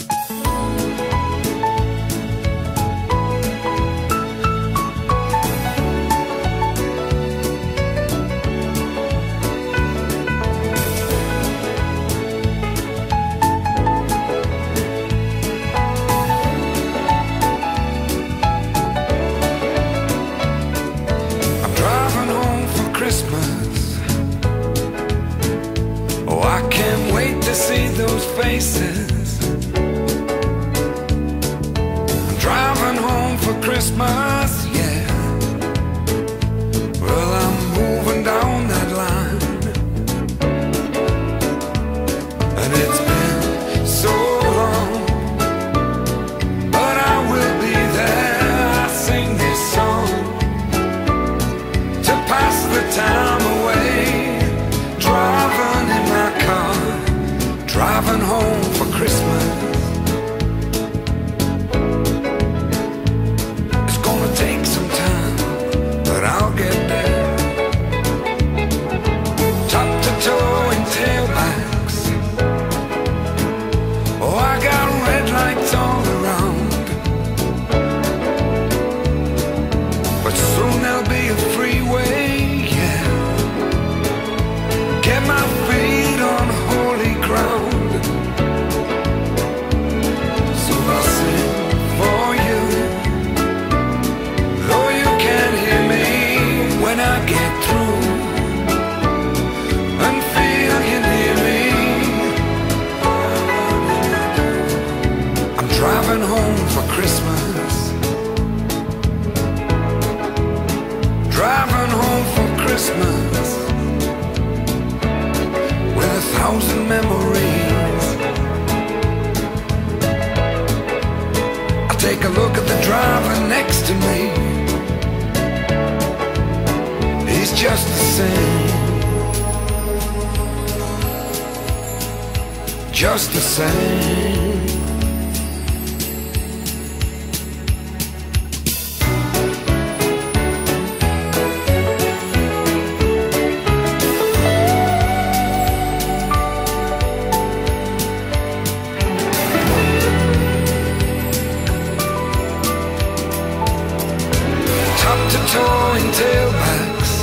Top 155.47 155.53
to 155.53 155.53
toe 155.53 155.95
in 155.95 156.11
tailbacks. 156.11 157.13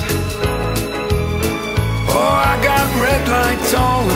Oh, 2.08 2.42
I 2.46 2.62
got 2.62 3.02
red 3.02 3.28
lights 3.28 3.74
all 3.74 4.13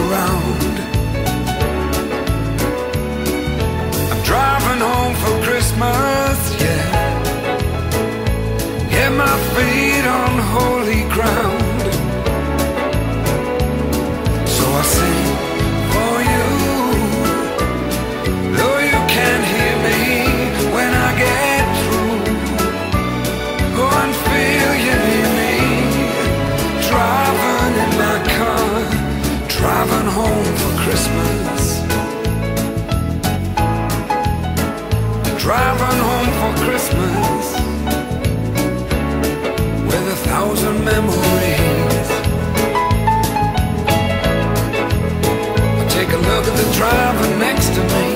driver 46.79 47.29
next 47.39 47.71
to 47.75 47.83
me. 47.93 48.07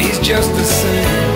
He's 0.00 0.20
just 0.20 0.50
the 0.54 0.62
same. 0.62 1.34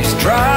He's 0.00 0.14
driving 0.20 0.55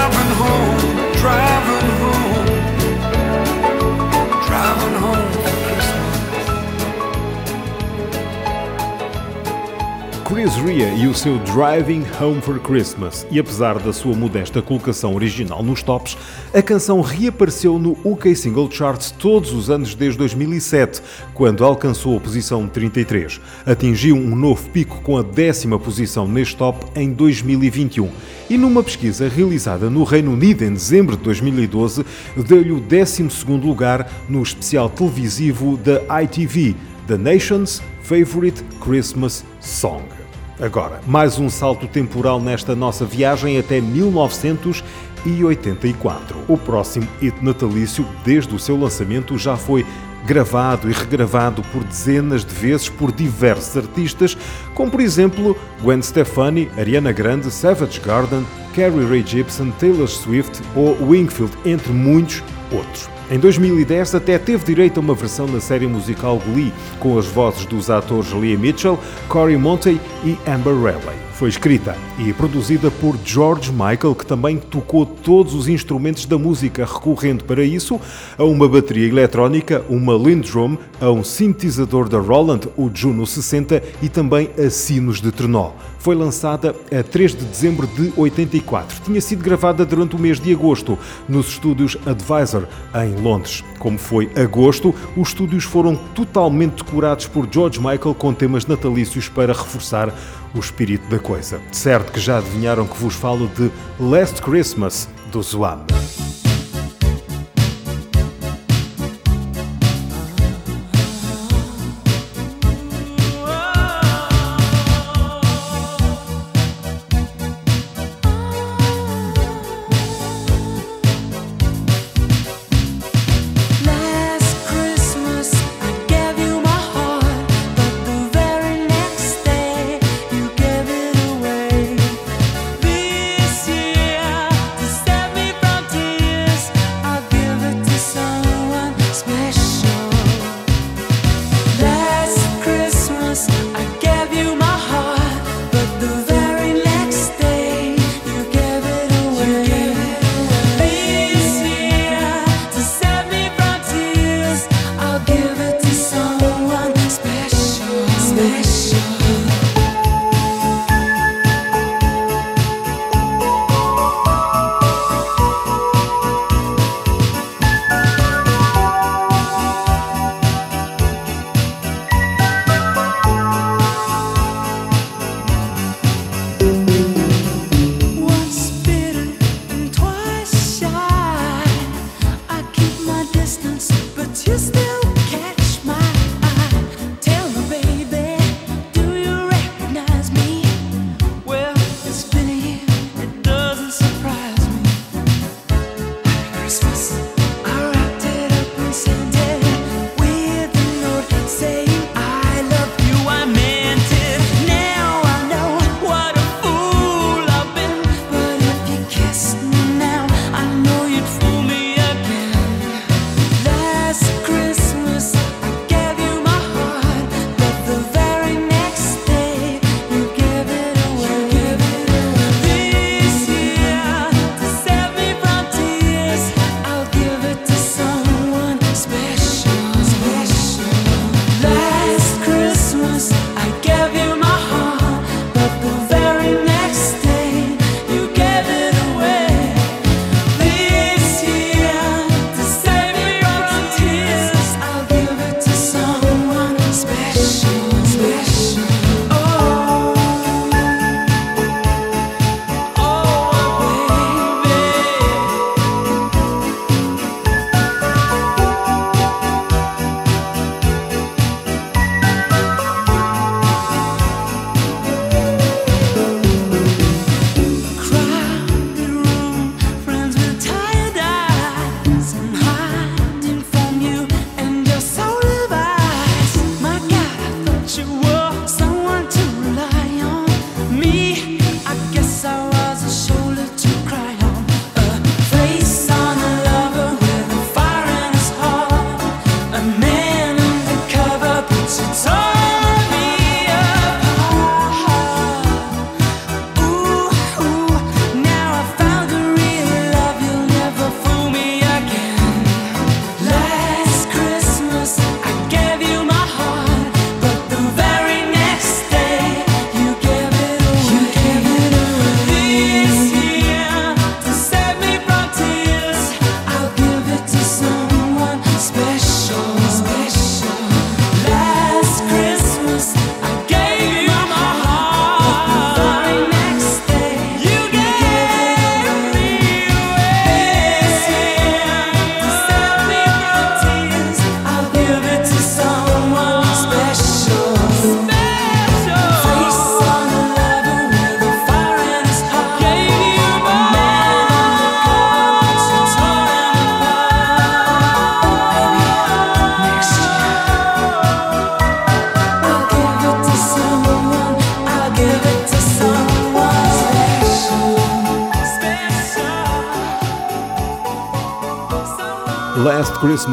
Chris 10.39 10.53
e 10.97 11.05
o 11.05 11.13
seu 11.13 11.37
Driving 11.39 12.05
Home 12.21 12.41
for 12.41 12.61
Christmas. 12.61 13.27
E 13.29 13.37
apesar 13.37 13.77
da 13.77 13.91
sua 13.91 14.15
modesta 14.15 14.61
colocação 14.61 15.13
original 15.13 15.61
nos 15.61 15.83
tops, 15.83 16.17
a 16.53 16.61
canção 16.61 17.01
reapareceu 17.01 17.77
no 17.77 17.91
UK 18.05 18.33
Single 18.33 18.71
Charts 18.71 19.11
todos 19.11 19.51
os 19.51 19.69
anos 19.69 19.93
desde 19.93 20.17
2007, 20.17 21.01
quando 21.33 21.65
alcançou 21.65 22.15
a 22.15 22.21
posição 22.21 22.69
33. 22.69 23.41
Atingiu 23.65 24.15
um 24.15 24.33
novo 24.33 24.69
pico 24.69 25.01
com 25.01 25.17
a 25.17 25.21
décima 25.21 25.77
posição 25.77 26.25
neste 26.25 26.55
top 26.55 26.85
em 26.95 27.11
2021. 27.11 28.09
E 28.49 28.57
numa 28.57 28.81
pesquisa 28.81 29.27
realizada 29.27 29.89
no 29.89 30.05
Reino 30.05 30.31
Unido 30.31 30.63
em 30.63 30.71
dezembro 30.71 31.17
de 31.17 31.23
2012, 31.23 32.05
deu-lhe 32.47 32.71
o 32.71 32.79
12º 32.79 33.61
lugar 33.61 34.09
no 34.29 34.41
especial 34.41 34.89
televisivo 34.89 35.75
da 35.75 36.21
ITV, 36.23 36.77
The 37.07 37.17
Nation's 37.17 37.81
Favorite 38.03 38.63
Christmas 38.79 39.43
Song. 39.59 40.18
Agora, 40.61 40.99
mais 41.07 41.39
um 41.39 41.49
salto 41.49 41.87
temporal 41.87 42.41
nesta 42.41 42.75
nossa 42.75 43.05
viagem 43.05 43.57
até 43.57 43.79
1984. 43.79 46.43
O 46.49 46.57
próximo 46.57 47.07
hit 47.21 47.41
natalício, 47.41 48.05
desde 48.25 48.53
o 48.53 48.59
seu 48.59 48.77
lançamento, 48.77 49.37
já 49.37 49.55
foi 49.55 49.85
gravado 50.25 50.89
e 50.89 50.93
regravado 50.93 51.61
por 51.71 51.81
dezenas 51.85 52.43
de 52.43 52.53
vezes 52.53 52.89
por 52.89 53.09
diversos 53.09 53.77
artistas, 53.77 54.37
como 54.73 54.91
por 54.91 54.99
exemplo 54.99 55.55
Gwen 55.81 56.01
Stefani, 56.01 56.69
Ariana 56.77 57.13
Grande, 57.13 57.49
Savage 57.49 58.01
Garden, 58.01 58.45
Carrie 58.75 59.05
Rae 59.05 59.23
Jepsen, 59.25 59.71
Taylor 59.79 60.09
Swift 60.09 60.61
ou 60.75 60.97
Wingfield, 61.07 61.53
entre 61.65 61.93
muitos 61.93 62.43
outros. 62.69 63.07
Em 63.31 63.37
2010 63.37 64.15
até 64.15 64.39
teve 64.39 64.65
direito 64.65 64.97
a 64.97 65.01
uma 65.01 65.13
versão 65.13 65.45
na 65.45 65.61
série 65.61 65.85
musical 65.85 66.39
Glee, 66.39 66.73
com 66.99 67.15
as 67.19 67.27
vozes 67.27 67.63
dos 67.67 67.87
atores 67.87 68.33
Leah 68.33 68.59
Mitchell, 68.59 68.97
Corey 69.27 69.55
Monteith 69.55 70.01
e 70.25 70.35
Amber 70.49 70.73
Raleigh. 70.73 71.29
Foi 71.39 71.47
escrita 71.47 71.95
e 72.17 72.33
produzida 72.33 72.91
por 72.91 73.15
George 73.23 73.71
Michael, 73.71 74.13
que 74.13 74.25
também 74.25 74.57
tocou 74.57 75.05
todos 75.05 75.53
os 75.53 75.69
instrumentos 75.69 76.25
da 76.25 76.37
música, 76.37 76.83
recorrendo 76.83 77.45
para 77.45 77.63
isso 77.63 77.97
a 78.37 78.43
uma 78.43 78.67
bateria 78.67 79.07
eletrónica, 79.07 79.85
uma 79.87 80.15
Lindrum, 80.15 80.75
a 80.99 81.09
um 81.09 81.23
sintetizador 81.23 82.09
da 82.09 82.19
Roland, 82.19 82.67
o 82.75 82.91
Juno 82.93 83.25
60 83.25 83.81
e 84.01 84.09
também 84.09 84.49
a 84.57 84.69
sinos 84.69 85.21
de 85.21 85.31
trenó. 85.31 85.71
Foi 85.99 86.13
lançada 86.13 86.75
a 86.91 87.03
3 87.03 87.35
de 87.35 87.45
dezembro 87.45 87.87
de 87.87 88.11
84. 88.17 89.01
Tinha 89.05 89.21
sido 89.21 89.41
gravada 89.41 89.85
durante 89.85 90.17
o 90.17 90.19
mês 90.19 90.41
de 90.41 90.51
agosto 90.53 90.99
nos 91.27 91.47
estúdios 91.47 91.97
Advisor, 92.05 92.67
em 92.95 93.18
Londres. 93.19 93.63
Como 93.77 93.97
foi 93.97 94.29
agosto, 94.35 94.93
os 95.15 95.29
estúdios 95.29 95.63
foram 95.63 95.95
totalmente 95.95 96.83
decorados 96.83 97.27
por 97.27 97.47
George 97.51 97.79
Michael 97.79 98.15
com 98.15 98.33
temas 98.33 98.65
natalícios 98.65 99.29
para 99.29 99.53
reforçar 99.53 100.13
o 100.53 100.59
espírito 100.59 101.07
da 101.09 101.19
coisa. 101.19 101.61
Certo 101.71 102.11
que 102.11 102.19
já 102.19 102.39
adivinharam 102.39 102.87
que 102.87 102.97
vos 102.97 103.13
falo 103.13 103.47
de 103.55 103.71
Last 103.99 104.41
Christmas, 104.41 105.07
do 105.31 105.41
Zoam. 105.41 105.85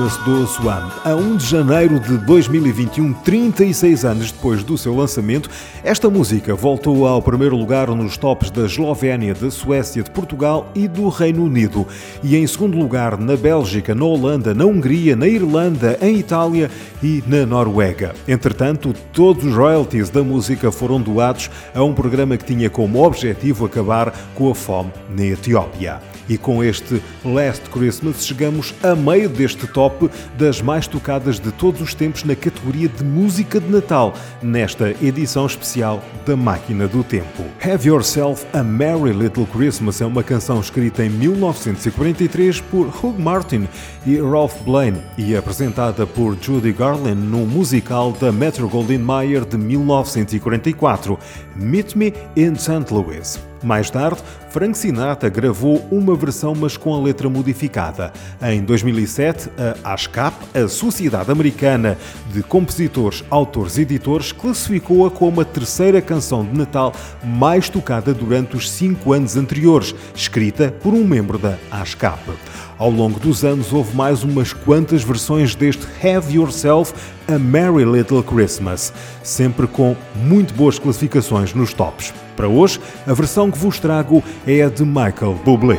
Christmas 0.07 0.17
do 0.19 0.47
Swan. 0.47 0.89
A 1.05 1.15
1 1.17 1.37
de 1.37 1.47
janeiro 1.47 1.99
de 1.99 2.17
2021, 2.19 3.13
36 3.13 4.05
anos 4.05 4.31
depois 4.31 4.63
do 4.63 4.79
seu 4.79 4.95
lançamento, 4.95 5.51
esta 5.83 6.09
música 6.09 6.55
voltou 6.55 7.07
ao 7.07 7.21
primeiro 7.21 7.57
lugar 7.57 7.89
nos 7.89 8.17
tops 8.17 8.51
da 8.51 8.67
Eslovénia, 8.67 9.35
da 9.35 9.51
Suécia, 9.51 10.05
de 10.05 10.11
Portugal 10.11 10.71
e 10.77 10.87
do 10.87 11.09
Reino 11.09 11.45
Unido. 11.45 11.87
E 12.23 12.37
em 12.37 12.47
segundo 12.47 12.79
lugar 12.79 13.19
na 13.19 13.37
Bélgica, 13.37 13.95
na 13.95 14.05
Holanda, 14.05 14.55
na 14.55 14.65
Hungria, 14.65 15.17
na 15.17 15.27
Irlanda, 15.27 15.99
em 16.01 16.17
Itália 16.17 16.71
e 17.03 17.25
na 17.27 17.45
Noruega. 17.45 18.15
Entretanto, 18.29 18.95
todos 19.13 19.45
os 19.45 19.55
royalties 19.55 20.09
da 20.09 20.23
música 20.23 20.71
foram 20.71 21.01
doados 21.01 21.51
a 21.75 21.83
um 21.83 21.93
programa 21.93 22.37
que 22.37 22.45
tinha 22.45 22.71
como 22.71 23.05
objetivo 23.05 23.67
acabar 23.67 24.15
com 24.37 24.51
a 24.51 24.55
fome 24.55 24.93
na 25.11 25.25
Etiópia. 25.25 26.01
E 26.29 26.37
com 26.37 26.63
este 26.63 27.01
Last 27.25 27.71
Christmas 27.71 28.27
chegamos 28.27 28.75
a 28.83 28.97
meio 28.97 29.29
deste 29.29 29.67
top 29.69 29.96
das 30.39 30.61
mais 30.61 30.87
tocadas 30.87 31.39
de 31.39 31.51
todos 31.53 31.81
os 31.81 31.95
tempos 31.95 32.25
na 32.25 32.35
categoria 32.35 32.89
de 32.89 33.03
música 33.05 33.61
de 33.61 33.71
Natal, 33.71 34.15
nesta 34.43 34.91
edição 35.03 35.47
especial 35.47 36.03
da 36.25 36.37
Máquina 36.37 36.87
do 36.87 37.03
Tempo. 37.03 37.45
Have 37.63 37.89
Yourself 37.89 38.47
a 38.53 38.63
Merry 38.63 39.13
Little 39.13 39.47
Christmas 39.47 40.01
é 40.01 40.07
uma 40.07 40.23
canção 40.23 40.61
escrita 40.61 41.05
em 41.05 41.11
1943 41.11 42.61
por 42.63 42.87
Hugh 42.87 43.19
Martin 43.19 43.69
e 44.05 44.19
Ralph 44.19 44.61
Blaine 44.63 45.03
e 45.17 45.37
apresentada 45.37 46.07
por 46.07 46.37
Judy 46.41 46.73
Garland 46.73 47.21
no 47.21 47.47
musical 47.47 48.13
da 48.13 48.31
Metro 48.31 48.69
Goldwyn 48.69 48.99
Mayer 48.99 49.45
de 49.45 49.57
1944, 49.57 51.19
Meet 51.55 51.95
Me 51.95 52.13
in 52.37 52.55
St. 52.55 52.93
Louis. 52.93 53.39
Mais 53.67 53.91
tarde, 53.91 54.21
Frank 54.51 54.79
Sinatra 54.79 55.29
gravou 55.29 55.85
uma 55.91 56.15
versão, 56.15 56.55
mas 56.55 56.77
com 56.77 56.95
a 56.95 57.03
letra 57.03 57.29
modificada. 57.29 58.13
Em 58.41 58.63
2007, 58.63 59.51
a 59.83 59.93
ASCAP, 59.93 60.37
a 60.57 60.69
Sociedade 60.69 61.33
Americana 61.33 61.99
de 62.33 62.45
Compositores, 62.45 63.25
Autores 63.29 63.77
e 63.77 63.81
Editores, 63.81 64.31
classificou-a 64.31 65.11
como 65.11 65.41
a 65.41 65.45
terceira 65.45 66.01
canção 66.01 66.45
de 66.45 66.57
Natal 66.57 66.93
mais 67.25 67.69
tocada 67.69 68.15
durante 68.15 68.57
os 68.57 68.71
cinco 68.71 69.13
anos 69.13 69.37
anteriores, 69.37 69.97
escrita 70.15 70.73
por 70.81 70.95
um 70.95 71.03
membro 71.03 71.37
da 71.37 71.59
ASCAP. 71.69 72.21
Ao 72.79 72.89
longo 72.89 73.19
dos 73.19 73.45
anos, 73.45 73.73
houve 73.73 73.97
mais 73.97 74.23
umas 74.23 74.53
quantas 74.53 75.03
versões 75.03 75.57
deste 75.57 75.85
Have 76.07 76.33
Yourself 76.33 76.95
a 77.27 77.37
Merry 77.37 77.85
Little 77.85 78.23
Christmas, 78.23 78.93
sempre 79.25 79.67
com 79.67 79.97
muito 80.15 80.55
boas 80.55 80.79
classificações 80.79 81.53
nos 81.53 81.75
tops. 81.75 82.15
Para 82.37 82.49
hoje, 82.49 82.79
a 83.07 83.15
versão 83.15 83.51
que 83.51 83.59
vos 83.59 83.81
trago 83.81 84.23
é 84.47 84.63
a 84.63 84.69
de 84.69 84.85
Michael 84.85 85.35
Bublé. 85.43 85.79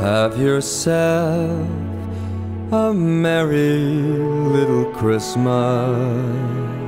Have 0.00 0.40
yourself 0.40 1.68
a 2.70 2.92
merry 2.94 3.76
little 3.76 4.86
Christmas. 4.92 6.87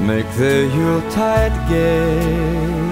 Make 0.00 0.28
the 0.36 0.68
Yuletide 0.74 1.56
gay. 1.68 2.90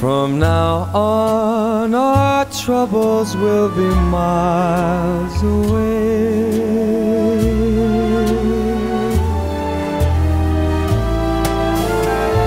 From 0.00 0.38
now 0.38 0.88
on, 0.94 1.94
our 1.94 2.46
troubles 2.46 3.36
will 3.36 3.68
be 3.68 3.88
miles 4.10 5.42
away. 5.42 6.54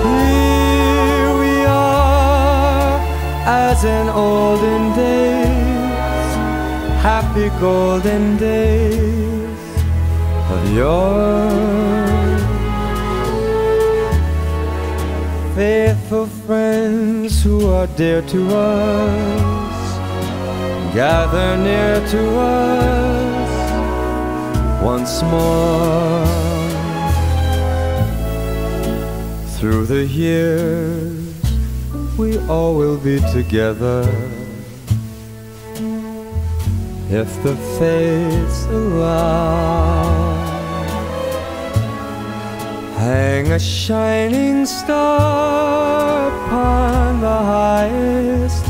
Here 0.04 1.30
we 1.42 1.54
are, 1.64 2.98
as 3.46 3.84
in 3.84 4.08
olden 4.08 4.92
days, 4.96 6.30
happy 7.00 7.48
golden 7.60 8.36
days 8.36 9.07
yore. 10.78 12.38
Faithful 15.54 16.26
friends 16.46 17.42
who 17.42 17.68
are 17.68 17.88
dear 17.96 18.22
to 18.22 18.40
us, 18.54 19.86
gather 20.94 21.56
near 21.68 21.94
to 22.14 22.22
us 22.38 23.52
once 24.82 25.22
more. 25.22 26.26
Through 29.58 29.86
the 29.86 30.04
years, 30.06 31.34
we 32.16 32.38
all 32.46 32.76
will 32.76 32.98
be 32.98 33.18
together. 33.32 34.02
If 37.10 37.30
the 37.42 37.56
fates 37.78 38.66
allow, 38.66 40.47
hang 42.98 43.52
a 43.52 43.58
shining 43.58 44.66
star 44.66 46.28
upon 46.34 47.20
the 47.20 47.38
highest 47.54 48.64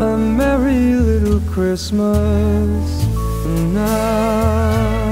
a 0.00 0.16
merry 0.18 0.94
little 0.94 1.40
Christmas 1.48 3.04
now. 3.72 5.09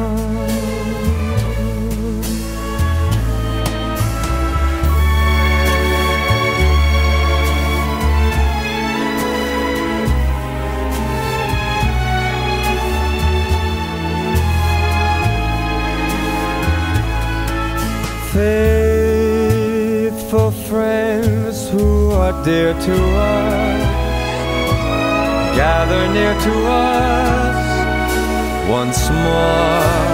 Who 21.69 22.11
are 22.13 22.45
dear 22.45 22.73
to 22.73 22.95
us 22.95 23.99
gather 25.59 26.03
near 26.13 26.35
to 26.47 26.55
us 26.67 27.69
once 28.71 29.01
more. 29.11 30.09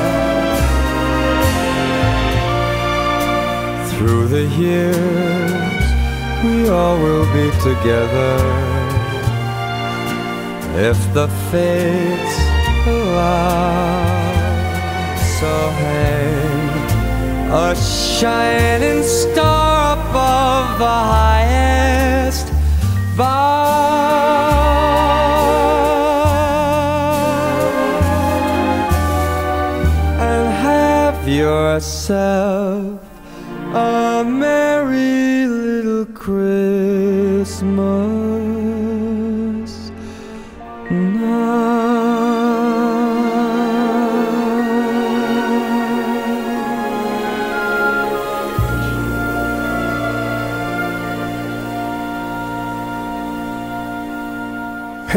Through 3.91 4.29
the 4.29 4.45
years, 4.65 5.85
we 6.45 6.69
all 6.71 6.97
will 6.99 7.29
be 7.39 7.49
together 7.71 8.37
if 10.91 10.99
the 11.13 11.29
fates 11.51 12.37
allow. 12.87 14.25
So 15.39 15.53
hang 15.83 16.24
a 17.57 17.77
shining 17.77 19.05
star 19.05 19.93
above 19.93 20.77
the 20.81 20.85
highest 21.15 22.49
bough. 23.17 23.55
And 30.19 30.53
have 30.53 31.29
yourself 31.29 32.94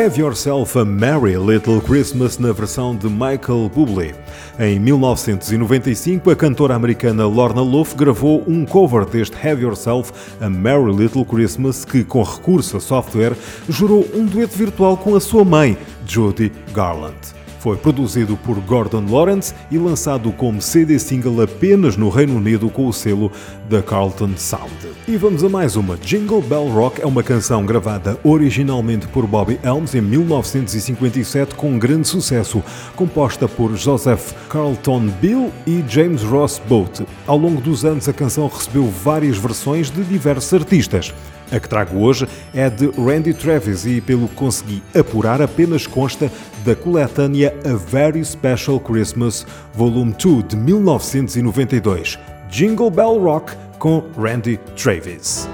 Have 0.08 0.22
Yourself 0.22 0.80
a 0.80 0.86
Merry 0.86 1.38
Little 1.38 1.82
Christmas 1.82 2.38
na 2.38 2.54
versão 2.54 2.96
de 2.96 3.10
Michael 3.10 3.70
Bublé. 3.76 4.16
Em 4.58 4.80
1995, 4.80 6.32
a 6.32 6.36
cantora 6.36 6.76
americana 6.76 7.28
Lorna 7.28 7.62
Love 7.62 7.94
gravou 7.94 8.42
um 8.48 8.66
cover 8.66 9.06
deste 9.06 9.36
Have 9.36 9.62
Yourself 9.62 10.14
a 10.40 10.50
Merry 10.50 10.94
Little 10.94 11.26
Christmas 11.26 11.84
que, 11.84 12.06
com 12.06 12.24
recurso 12.24 12.78
a 12.78 12.80
software, 12.80 13.36
gerou 13.68 14.08
um 14.14 14.26
dueto 14.26 14.56
virtual 14.58 14.96
com 14.96 15.14
a 15.14 15.20
sua 15.20 15.44
mãe, 15.44 15.78
Judy 16.06 16.54
Garland. 16.74 17.37
Foi 17.60 17.76
produzido 17.78 18.38
por 18.38 18.60
Gordon 18.60 19.06
Lawrence 19.10 19.54
e 19.72 19.78
lançado 19.78 20.32
como 20.32 20.62
CD 20.62 21.00
single 21.00 21.42
apenas 21.42 21.98
no 21.98 22.10
Reino 22.10 22.36
Unido 22.36 22.70
com 22.70 22.88
o 22.88 22.94
selo 22.94 23.32
da 23.70 23.82
Carlton 23.82 24.32
Sound. 24.38 24.72
E 25.08 25.18
vamos 25.18 25.44
a 25.44 25.50
mais 25.50 25.76
uma. 25.76 25.98
Jingle 25.98 26.42
Bell 26.42 26.68
Rock 26.68 27.02
é 27.02 27.06
uma 27.06 27.24
canção 27.24 27.66
gravada 27.66 28.20
originalmente 28.24 29.08
por 29.08 29.26
Bobby 29.26 29.60
Helms 29.64 29.96
em 29.96 30.02
1957 30.02 31.56
com 31.56 31.78
grande 31.80 32.08
sucesso, 32.08 32.64
composta 32.96 33.48
por 33.48 33.76
Joseph 33.76 34.34
Carlton 34.50 35.08
Bill 35.22 35.52
e 35.66 35.84
James 35.88 36.24
Ross 36.24 36.62
Boat. 36.68 37.06
Ao 37.26 37.38
longo 37.38 37.62
dos 37.62 37.86
anos 37.86 38.08
a 38.08 38.14
canção 38.14 38.48
recebeu 38.48 38.86
várias 39.04 39.38
versões 39.38 39.90
de 39.90 40.04
diversos 40.04 40.54
artistas. 40.54 41.14
A 41.52 41.60
que 41.60 41.70
trago 41.70 42.00
hoje 42.00 42.28
é 42.54 42.70
de 42.70 42.88
Randy 42.90 43.34
Travis 43.34 43.86
e, 43.86 44.02
pelo 44.02 44.28
que 44.28 44.36
consegui 44.36 44.84
apurar, 44.98 45.42
apenas 45.42 45.88
consta 45.88 46.30
da 46.66 46.76
coletânea 46.76 47.56
A 47.66 47.76
Very 47.76 48.24
Special 48.24 48.80
Christmas, 48.80 49.46
Volume 49.74 50.14
2 50.14 50.44
de 50.50 50.58
1992. 50.58 52.20
Jingle 52.50 52.90
Bell 52.90 53.18
Rock 53.20 53.56
com 53.80 54.04
Randy 54.18 54.58
Travis. 54.76 55.48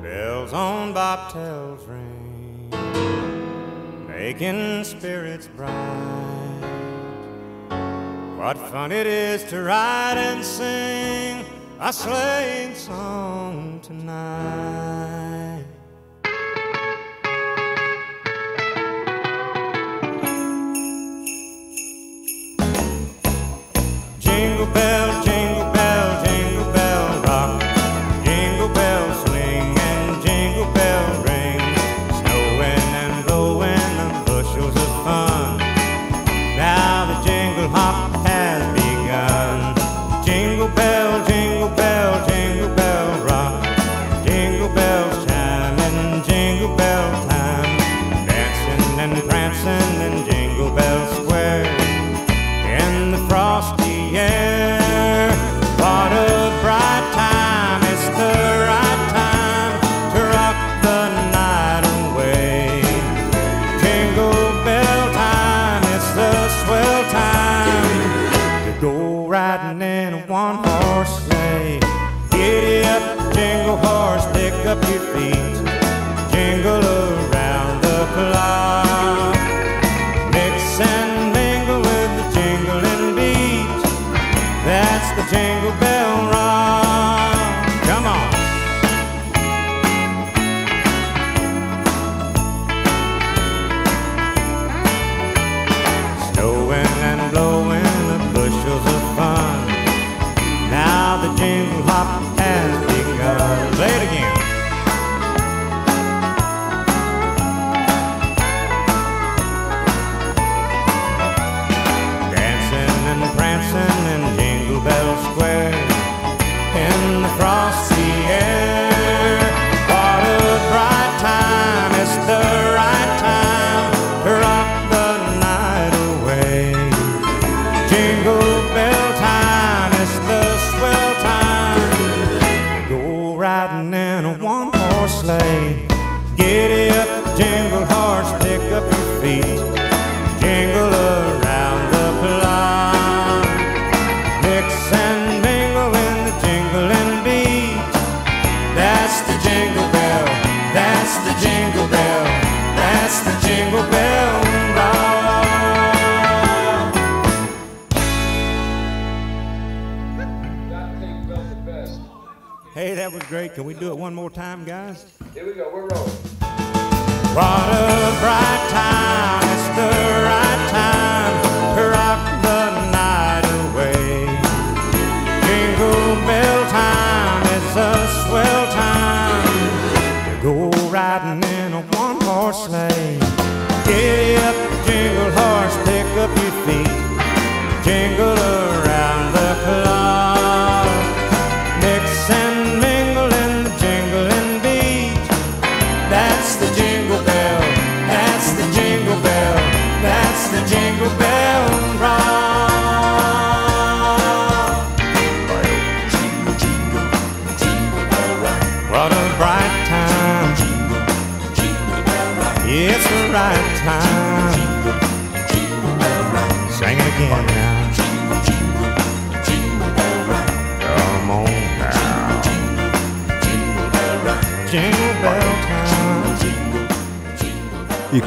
Bells 0.00 0.52
on 0.52 0.92
bobtails 0.92 1.80
ring, 1.86 2.70
making 4.08 4.84
spirits 4.84 5.48
bright. 5.56 5.72
What 8.38 8.56
fun 8.70 8.92
it 8.92 9.06
is 9.06 9.44
to 9.50 9.62
ride 9.62 10.16
and 10.16 10.44
sing 10.44 11.51
a 11.84 11.92
sleighing 11.92 12.76
song 12.76 13.80
tonight. 13.82 15.64
Jingle 24.20 24.66
bell, 24.66 25.24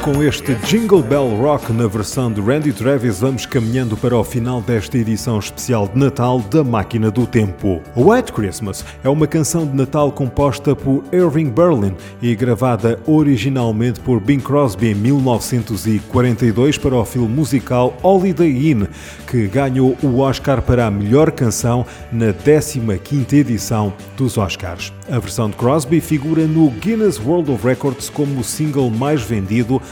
com 0.06 0.22
este 0.22 0.54
Jingle 0.64 1.02
Bell 1.02 1.34
Rock 1.34 1.72
na 1.72 1.88
versão 1.88 2.32
de 2.32 2.40
Randy 2.40 2.72
Travis, 2.72 3.18
vamos 3.18 3.44
caminhando 3.44 3.96
para 3.96 4.16
o 4.16 4.22
final 4.22 4.62
desta 4.62 4.96
edição 4.96 5.36
especial 5.36 5.88
de 5.88 5.98
Natal 5.98 6.38
da 6.42 6.62
Máquina 6.62 7.10
do 7.10 7.26
Tempo. 7.26 7.82
White 7.96 8.32
Christmas 8.32 8.84
é 9.02 9.08
uma 9.08 9.26
canção 9.26 9.66
de 9.66 9.74
Natal 9.74 10.12
composta 10.12 10.76
por 10.76 11.02
Irving 11.12 11.50
Berlin 11.50 11.92
e 12.22 12.36
gravada 12.36 13.00
originalmente 13.04 13.98
por 13.98 14.20
Bing 14.20 14.38
Crosby 14.38 14.92
em 14.92 14.94
1942 14.94 16.78
para 16.78 16.94
o 16.94 17.04
filme 17.04 17.34
musical 17.34 17.96
Holiday 18.00 18.70
Inn, 18.70 18.86
que 19.26 19.48
ganhou 19.48 19.98
o 20.04 20.20
Oscar 20.20 20.62
para 20.62 20.86
a 20.86 20.90
melhor 20.90 21.32
canção 21.32 21.84
na 22.12 22.32
15ª 22.32 23.32
edição 23.32 23.92
dos 24.16 24.38
Oscars. 24.38 24.92
A 25.10 25.18
versão 25.18 25.50
de 25.50 25.56
Crosby 25.56 26.00
figura 26.00 26.46
no 26.46 26.70
Guinness 26.70 27.18
World 27.18 27.50
of 27.50 27.66
Records 27.66 28.08
como 28.08 28.38
o 28.38 28.44
single 28.44 28.88
mais 28.88 29.22
vendido 29.22 29.82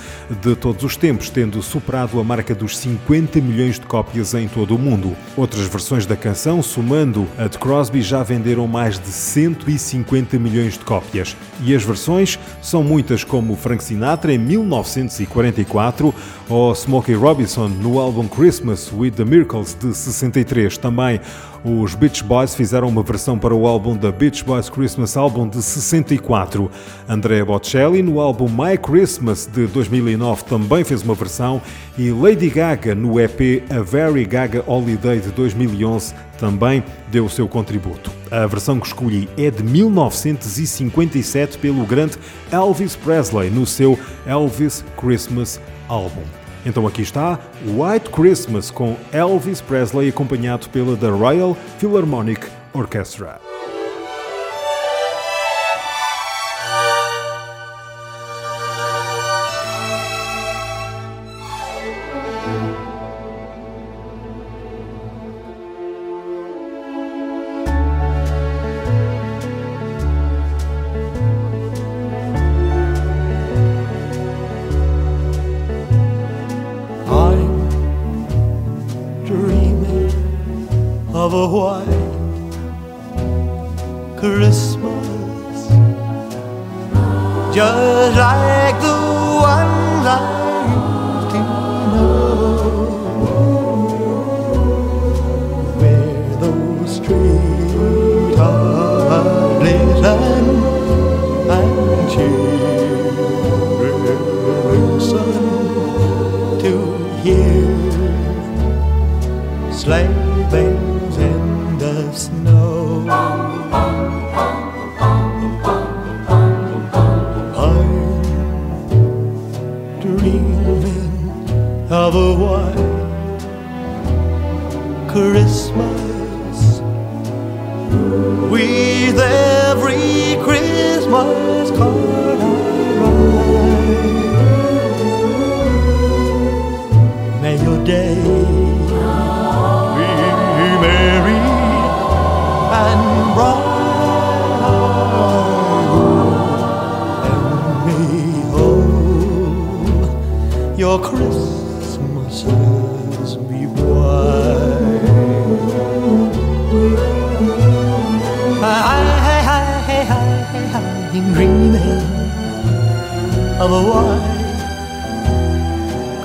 de 0.43 0.55
todos 0.57 0.83
os 0.85 0.97
tempos, 0.97 1.31
tendo 1.31 1.63
superado 1.63 2.19
a 2.19 2.25
marca 2.25 2.55
dos 2.55 2.77
50 2.79 3.41
milhões 3.41 3.79
de 3.79 3.87
cópias 3.87 4.35
em 4.35 4.49
todo 4.49 4.75
o 4.75 4.79
mundo. 4.79 5.17
Outras 5.37 5.67
versões 5.67 6.07
da 6.07 6.17
canção, 6.17 6.63
somando 6.63 7.27
a 7.39 7.47
de 7.47 7.59
Crosby, 7.59 8.03
já 8.03 8.23
venderam 8.23 8.67
mais 8.67 8.99
de 8.99 9.09
150 9.09 10.39
milhões 10.39 10.75
de 10.75 10.85
cópias. 10.85 11.37
E 11.63 11.75
as 11.75 11.83
versões 11.83 12.39
são 12.63 12.83
muitas, 12.83 13.25
como 13.25 13.57
Frank 13.57 13.83
Sinatra 13.83 14.33
em 14.33 14.39
1944 14.39 16.15
ou 16.49 16.75
Smokey 16.75 17.15
Robinson 17.15 17.69
no 17.69 17.99
álbum 17.99 18.29
Christmas 18.29 18.93
with 18.93 19.13
the 19.13 19.25
Miracles 19.25 19.75
de 19.75 19.95
63. 19.95 20.79
Também 20.79 21.21
os 21.65 21.95
Beach 21.95 22.23
Boys 22.23 22.55
fizeram 22.55 22.89
uma 22.89 23.03
versão 23.03 23.39
para 23.39 23.55
o 23.55 23.67
álbum 23.67 23.97
The 23.97 24.13
Beach 24.13 24.45
Boys 24.45 24.69
Christmas 24.69 25.17
Album 25.17 25.49
de 25.49 25.63
64. 25.63 26.71
Andrea 27.09 27.43
Bocelli 27.43 28.03
no 28.03 28.21
álbum 28.21 28.51
My 28.51 28.77
Christmas 28.77 29.49
de 29.51 29.67
2009 29.69 30.45
também 30.45 30.85
fez 30.85 31.03
uma 31.03 31.15
versão 31.15 31.63
e 31.97 32.11
Lady 32.11 32.51
Gaga 32.51 32.95
no 32.95 33.19
EP 33.19 33.65
A 33.71 33.81
Very 33.81 34.27
Gaga 34.27 34.63
Holiday 34.67 35.21
de 35.21 35.31
2011 35.31 36.13
também 36.39 36.85
deu 37.09 37.25
o 37.25 37.31
seu 37.31 37.49
contributo. 37.49 38.11
A 38.31 38.47
versão 38.47 38.79
que 38.79 38.87
escolhi 38.87 39.27
é 39.39 39.51
de 39.51 39.63
1957 39.63 41.57
pelo 41.57 41.87
grande 41.87 42.19
Elvis 42.53 42.95
Presley 42.95 43.49
no 43.49 43.65
seu 43.65 43.99
Elvis 44.27 44.85
Christmas 44.99 45.59
Album. 45.89 46.44
Então 46.65 46.87
aqui 46.87 47.03
está 47.03 47.39
White 47.63 48.11
Christmas 48.11 48.71
com 48.71 48.97
Elvis 49.13 49.61
Presley 49.61 50.09
acompanhado 50.09 50.69
pela 50.71 50.97
The 50.97 51.09
Royal 51.09 51.57
Philharmonic 51.79 52.47
Orchestra. 52.73 53.41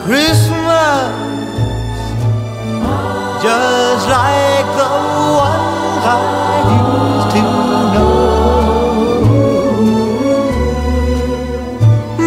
Christmas, 0.10 1.14
just 3.44 4.06
like 4.10 4.66
the 4.80 4.90
ones 5.38 6.04
I 6.04 6.18
used 6.82 7.30
to 7.36 7.42
know. 7.94 8.18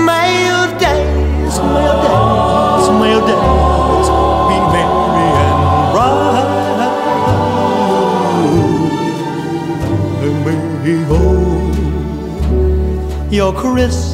May 0.06 0.28
your 0.46 0.68
days, 0.78 1.54
may 1.58 1.82
your 1.82 1.98
days, 2.06 2.86
may 3.00 3.10
your 3.14 3.24
days 3.26 4.08
be 4.46 4.56
merry 4.70 5.26
and 5.42 5.60
bright. 5.90 6.86
And 10.22 10.36
may 10.46 11.02
all 11.10 11.66
your 13.28 13.52
Christmases 13.52 14.11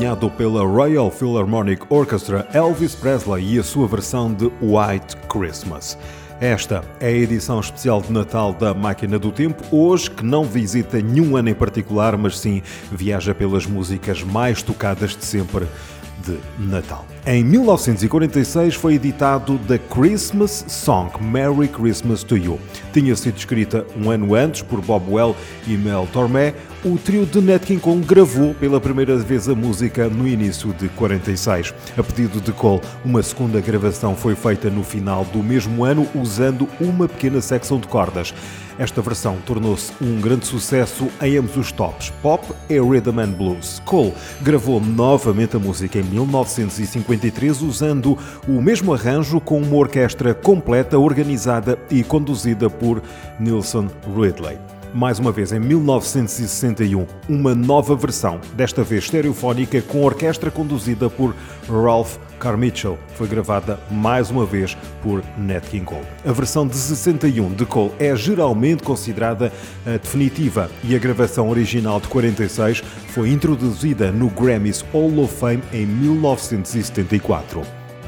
Acompanhado 0.00 0.30
pela 0.30 0.64
Royal 0.64 1.10
Philharmonic 1.10 1.84
Orchestra, 1.90 2.48
Elvis 2.54 2.94
Presley 2.94 3.56
e 3.56 3.58
a 3.58 3.62
sua 3.62 3.86
versão 3.86 4.32
de 4.32 4.46
White 4.62 5.14
Christmas. 5.28 5.98
Esta 6.40 6.82
é 6.98 7.08
a 7.08 7.10
edição 7.10 7.60
especial 7.60 8.00
de 8.00 8.10
Natal 8.10 8.54
da 8.54 8.72
Máquina 8.72 9.18
do 9.18 9.30
Tempo, 9.30 9.62
hoje 9.70 10.10
que 10.10 10.24
não 10.24 10.42
visita 10.44 11.02
nenhum 11.02 11.36
ano 11.36 11.50
em 11.50 11.54
particular, 11.54 12.16
mas 12.16 12.38
sim 12.38 12.62
viaja 12.90 13.34
pelas 13.34 13.66
músicas 13.66 14.22
mais 14.22 14.62
tocadas 14.62 15.14
de 15.14 15.22
sempre 15.22 15.66
de 16.24 16.38
Natal. 16.58 17.04
Em 17.26 17.44
1946 17.44 18.74
foi 18.74 18.94
editado 18.94 19.58
The 19.68 19.78
Christmas 19.78 20.64
Song 20.66 21.10
Merry 21.20 21.68
Christmas 21.68 22.22
to 22.22 22.38
You. 22.38 22.58
Tinha 22.92 23.14
sido 23.16 23.36
escrita 23.36 23.86
um 23.96 24.10
ano 24.10 24.34
antes 24.34 24.62
por 24.62 24.80
Bob 24.80 25.12
Well 25.12 25.36
e 25.66 25.76
Mel 25.76 26.08
Tormé. 26.12 26.54
O 26.82 26.96
trio 26.96 27.26
de 27.26 27.42
Nat 27.42 27.62
King 27.62 27.78
Cole 27.78 28.00
gravou 28.02 28.54
pela 28.54 28.80
primeira 28.80 29.14
vez 29.18 29.46
a 29.50 29.54
música 29.54 30.08
no 30.08 30.26
início 30.26 30.72
de 30.72 30.88
46. 30.88 31.74
A 31.94 32.02
pedido 32.02 32.40
de 32.40 32.52
Cole, 32.52 32.80
uma 33.04 33.22
segunda 33.22 33.60
gravação 33.60 34.16
foi 34.16 34.34
feita 34.34 34.70
no 34.70 34.82
final 34.82 35.26
do 35.26 35.42
mesmo 35.42 35.84
ano 35.84 36.08
usando 36.14 36.66
uma 36.80 37.06
pequena 37.06 37.42
secção 37.42 37.78
de 37.78 37.86
cordas. 37.86 38.32
Esta 38.78 39.02
versão 39.02 39.36
tornou-se 39.44 39.92
um 40.00 40.22
grande 40.22 40.46
sucesso 40.46 41.08
em 41.20 41.36
ambos 41.36 41.54
os 41.58 41.70
tops, 41.70 42.14
pop 42.22 42.50
e 42.66 42.80
rhythm 42.80 43.20
and 43.20 43.32
blues. 43.32 43.82
Cole 43.84 44.14
gravou 44.40 44.80
novamente 44.80 45.56
a 45.56 45.58
música 45.58 45.98
em 45.98 46.04
1953 46.04 47.60
usando 47.60 48.16
o 48.48 48.52
mesmo 48.62 48.94
arranjo 48.94 49.38
com 49.38 49.60
uma 49.60 49.76
orquestra 49.76 50.32
completa, 50.32 50.98
organizada 50.98 51.78
e 51.90 52.02
conduzida 52.02 52.70
por 52.70 53.02
Nilsson 53.38 53.86
Ridley. 54.16 54.79
Mais 54.94 55.18
uma 55.18 55.32
vez 55.32 55.52
em 55.52 55.60
1961, 55.60 57.06
uma 57.28 57.54
nova 57.54 57.94
versão, 57.94 58.40
desta 58.54 58.82
vez 58.82 59.04
stereofónica, 59.04 59.80
com 59.82 60.02
orquestra 60.02 60.50
conduzida 60.50 61.08
por 61.08 61.34
Ralph 61.68 62.16
Carmichael. 62.38 62.98
Foi 63.14 63.28
gravada 63.28 63.78
mais 63.90 64.30
uma 64.30 64.44
vez 64.46 64.76
por 65.02 65.22
Nat 65.36 65.64
King 65.68 65.84
Cole. 65.84 66.06
A 66.24 66.32
versão 66.32 66.66
de 66.66 66.76
61 66.76 67.52
de 67.52 67.66
Cole 67.66 67.92
é 67.98 68.16
geralmente 68.16 68.82
considerada 68.82 69.52
a 69.86 69.96
definitiva 69.96 70.70
e 70.82 70.96
a 70.96 70.98
gravação 70.98 71.48
original 71.50 72.00
de 72.00 72.08
46 72.08 72.82
foi 73.08 73.30
introduzida 73.30 74.10
no 74.10 74.28
Grammys 74.30 74.84
Hall 74.92 75.18
of 75.18 75.34
Fame 75.36 75.62
em 75.72 75.86
1974. 75.86 77.62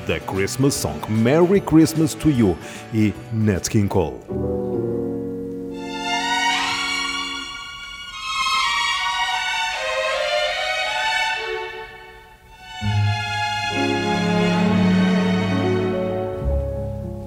The 0.06 0.18
Christmas 0.20 0.74
Song 0.74 0.98
Merry 1.08 1.60
Christmas 1.60 2.14
to 2.14 2.28
You 2.28 2.56
e 2.92 3.12
Nat 3.32 3.68
King 3.68 3.86
Cole. 3.86 4.71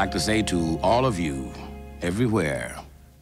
Like 0.00 0.12
to 0.12 0.18
say 0.18 0.42
to 0.42 0.78
all 0.82 1.04
of 1.04 1.20
you, 1.20 1.52
everywhere, 2.00 2.74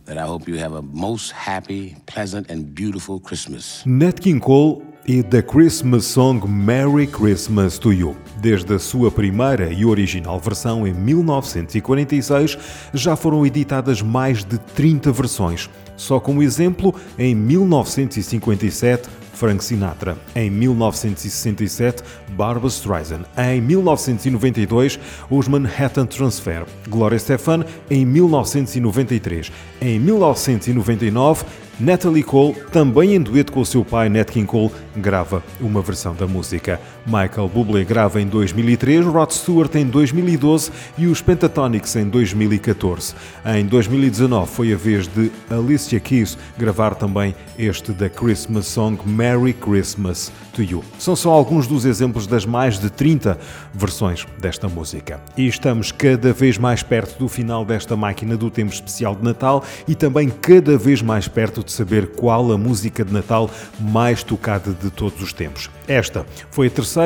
that 0.04 0.16
I 0.16 0.24
hope 0.24 0.48
you 0.48 0.58
have 0.60 0.76
a 0.76 0.82
most 0.82 1.32
happy, 1.32 1.96
pleasant, 2.06 2.48
and 2.52 2.72
beautiful 2.72 3.18
Christmas. 3.18 3.82
Nat 3.84 4.20
King 4.20 4.38
Cole 4.38 4.84
e 5.04 5.20
The 5.20 5.42
Christmas 5.42 6.04
Song 6.04 6.40
Merry 6.46 7.08
Christmas 7.08 7.80
to 7.80 7.92
You. 7.92 8.16
Desde 8.40 8.74
a 8.74 8.78
sua 8.78 9.10
primeira 9.10 9.72
e 9.72 9.84
original 9.84 10.38
versão 10.38 10.86
em 10.86 10.94
1946, 10.94 12.56
já 12.94 13.16
foram 13.16 13.44
editadas 13.44 14.00
mais 14.00 14.44
de 14.44 14.56
30 14.58 15.10
versões. 15.10 15.68
Só 15.96 16.20
como 16.20 16.44
exemplo, 16.44 16.94
em 17.18 17.34
1957, 17.34 19.08
Frank 19.38 19.62
Sinatra. 19.62 20.18
Em 20.34 20.50
1967, 20.50 22.02
Barbra 22.30 22.66
Streisand. 22.66 23.24
Em 23.36 23.60
1992, 23.60 24.98
os 25.30 25.46
Manhattan 25.46 26.06
Transfer. 26.06 26.64
Gloria 26.88 27.16
Estefan 27.16 27.64
em 27.88 28.04
1993. 28.04 29.52
Em 29.80 30.00
1999, 30.00 31.44
Natalie 31.78 32.24
Cole, 32.24 32.56
também 32.72 33.14
em 33.14 33.20
dueto 33.20 33.52
com 33.52 33.60
o 33.60 33.66
seu 33.66 33.84
pai 33.84 34.08
Nat 34.08 34.28
King 34.28 34.46
Cole, 34.46 34.72
grava 34.96 35.44
uma 35.60 35.80
versão 35.80 36.12
da 36.12 36.26
música. 36.26 36.80
Michael 37.08 37.48
Bublé 37.48 37.84
grava 37.84 38.20
em 38.20 38.26
2003, 38.26 39.06
Rod 39.06 39.30
Stewart 39.30 39.74
em 39.76 39.86
2012 39.86 40.70
e 40.98 41.06
os 41.06 41.22
Pentatonics 41.22 41.96
em 41.96 42.06
2014. 42.06 43.14
Em 43.46 43.64
2019 43.64 44.50
foi 44.50 44.74
a 44.74 44.76
vez 44.76 45.08
de 45.08 45.32
Alicia 45.48 45.98
Keys 45.98 46.36
gravar 46.58 46.94
também 46.94 47.34
este 47.58 47.92
da 47.92 48.10
Christmas 48.10 48.66
Song 48.66 48.98
Merry 49.06 49.54
Christmas 49.54 50.30
to 50.52 50.62
You. 50.62 50.84
São 50.98 51.16
só 51.16 51.30
alguns 51.30 51.66
dos 51.66 51.86
exemplos 51.86 52.26
das 52.26 52.44
mais 52.44 52.78
de 52.78 52.90
30 52.90 53.38
versões 53.72 54.26
desta 54.38 54.68
música. 54.68 55.18
E 55.34 55.46
estamos 55.46 55.90
cada 55.90 56.32
vez 56.34 56.58
mais 56.58 56.82
perto 56.82 57.18
do 57.18 57.28
final 57.28 57.64
desta 57.64 57.96
máquina 57.96 58.36
do 58.36 58.50
tempo 58.50 58.72
especial 58.72 59.16
de 59.16 59.24
Natal 59.24 59.64
e 59.86 59.94
também 59.94 60.28
cada 60.28 60.76
vez 60.76 61.00
mais 61.00 61.26
perto 61.26 61.64
de 61.64 61.72
saber 61.72 62.08
qual 62.08 62.52
a 62.52 62.58
música 62.58 63.02
de 63.02 63.12
Natal 63.12 63.50
mais 63.80 64.22
tocada 64.22 64.72
de 64.72 64.90
todos 64.90 65.22
os 65.22 65.32
tempos. 65.32 65.70
Esta 65.86 66.26
foi 66.50 66.66
a 66.66 66.70
terceira, 66.70 66.97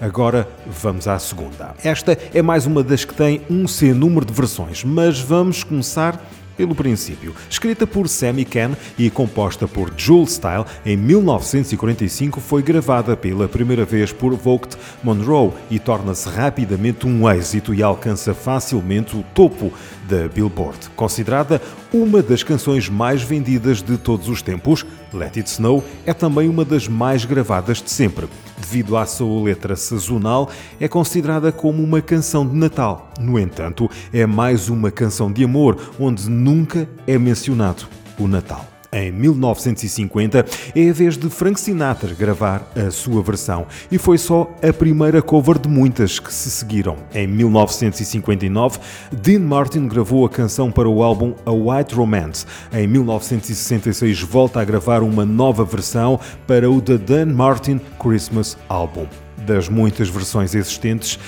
agora 0.00 0.48
vamos 0.66 1.08
à 1.08 1.18
segunda. 1.18 1.74
Esta 1.82 2.16
é 2.32 2.42
mais 2.42 2.66
uma 2.66 2.82
das 2.82 3.04
que 3.04 3.14
tem 3.14 3.42
um 3.50 3.66
sem 3.66 3.92
número 3.92 4.24
de 4.24 4.32
versões, 4.32 4.84
mas 4.84 5.18
vamos 5.18 5.64
começar 5.64 6.20
pelo 6.56 6.74
princípio. 6.74 7.34
Escrita 7.48 7.86
por 7.86 8.08
Sammy 8.08 8.44
Ken 8.44 8.70
e 8.98 9.10
composta 9.10 9.66
por 9.66 9.92
Jules 9.96 10.32
Style, 10.32 10.64
em 10.84 10.96
1945 10.96 12.40
foi 12.40 12.62
gravada 12.62 13.16
pela 13.16 13.48
primeira 13.48 13.84
vez 13.84 14.12
por 14.12 14.34
Vogt 14.34 14.76
Monroe 15.02 15.52
e 15.70 15.78
torna-se 15.78 16.28
rapidamente 16.28 17.06
um 17.06 17.28
êxito 17.28 17.74
e 17.74 17.82
alcança 17.82 18.34
facilmente 18.34 19.16
o 19.16 19.24
topo 19.34 19.72
da 20.12 20.28
Billboard. 20.28 20.90
Considerada 20.94 21.60
uma 21.90 22.22
das 22.22 22.42
canções 22.42 22.90
mais 22.90 23.22
vendidas 23.22 23.82
de 23.82 23.96
todos 23.96 24.28
os 24.28 24.42
tempos, 24.42 24.84
Let 25.10 25.38
It 25.38 25.48
Snow 25.48 25.82
é 26.04 26.12
também 26.12 26.50
uma 26.50 26.66
das 26.66 26.86
mais 26.86 27.24
gravadas 27.24 27.80
de 27.80 27.90
sempre. 27.90 28.28
Devido 28.58 28.96
à 28.98 29.06
sua 29.06 29.42
letra 29.42 29.74
sazonal, 29.74 30.50
é 30.78 30.86
considerada 30.86 31.50
como 31.50 31.82
uma 31.82 32.02
canção 32.02 32.46
de 32.46 32.54
Natal. 32.54 33.10
No 33.18 33.38
entanto, 33.38 33.90
é 34.12 34.26
mais 34.26 34.68
uma 34.68 34.90
canção 34.90 35.32
de 35.32 35.44
amor, 35.44 35.78
onde 35.98 36.28
nunca 36.28 36.86
é 37.06 37.18
mencionado 37.18 37.84
o 38.18 38.28
Natal. 38.28 38.71
Em 38.94 39.10
1950 39.10 40.44
é 40.76 40.90
a 40.90 40.92
vez 40.92 41.16
de 41.16 41.30
Frank 41.30 41.58
Sinatra 41.58 42.12
gravar 42.12 42.70
a 42.76 42.90
sua 42.90 43.22
versão 43.22 43.66
e 43.90 43.96
foi 43.96 44.18
só 44.18 44.54
a 44.62 44.70
primeira 44.70 45.22
cover 45.22 45.58
de 45.58 45.66
muitas 45.66 46.18
que 46.18 46.30
se 46.30 46.50
seguiram. 46.50 46.98
Em 47.14 47.26
1959, 47.26 48.78
Dean 49.10 49.40
Martin 49.40 49.88
gravou 49.88 50.26
a 50.26 50.28
canção 50.28 50.70
para 50.70 50.90
o 50.90 51.02
álbum 51.02 51.32
A 51.46 51.52
White 51.52 51.94
Romance. 51.94 52.44
Em 52.70 52.86
1966 52.86 54.20
volta 54.20 54.60
a 54.60 54.64
gravar 54.64 55.02
uma 55.02 55.24
nova 55.24 55.64
versão 55.64 56.20
para 56.46 56.70
o 56.70 56.78
The 56.82 56.98
Dan 56.98 57.32
Martin 57.32 57.80
Christmas 57.98 58.58
Album. 58.68 59.06
Das 59.46 59.70
muitas 59.70 60.10
versões 60.10 60.54
existentes, 60.54 61.18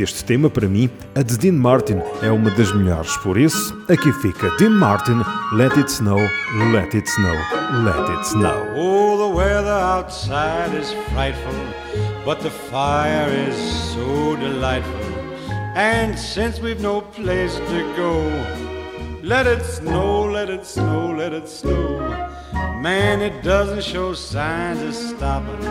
deste 0.00 0.24
tema, 0.24 0.48
para 0.48 0.66
mim, 0.66 0.88
a 1.14 1.22
de 1.22 1.36
Dean 1.36 1.52
Martin 1.52 2.00
é 2.22 2.30
uma 2.30 2.50
das 2.50 2.72
melhores. 2.72 3.14
Por 3.18 3.36
isso, 3.36 3.76
aqui 3.86 4.10
fica 4.14 4.48
Dean 4.56 4.70
Martin, 4.70 5.20
Let 5.52 5.76
It 5.76 5.90
Snow, 5.90 6.18
Let 6.72 6.96
It 6.96 7.06
Snow, 7.06 7.34
Let 7.84 8.10
It 8.10 8.26
Snow. 8.26 8.66
Oh, 8.76 9.18
the 9.18 9.36
weather 9.36 9.68
outside 9.68 10.74
is 10.74 10.90
frightful, 11.12 11.52
but 12.24 12.40
the 12.40 12.50
fire 12.70 13.28
is 13.46 13.54
so 13.92 14.36
delightful. 14.36 15.00
And 15.76 16.18
since 16.18 16.58
we've 16.60 16.80
no 16.80 17.02
place 17.02 17.54
to 17.54 17.94
go, 17.94 18.22
let 19.22 19.46
it 19.46 19.62
snow, 19.62 20.24
let 20.24 20.48
it 20.48 20.64
snow, 20.64 21.14
let 21.14 21.34
it 21.34 21.46
snow. 21.46 21.98
Man, 22.80 23.20
it 23.20 23.42
doesn't 23.42 23.84
show 23.84 24.14
signs 24.14 24.80
of 24.80 24.94
stopping. 24.94 25.62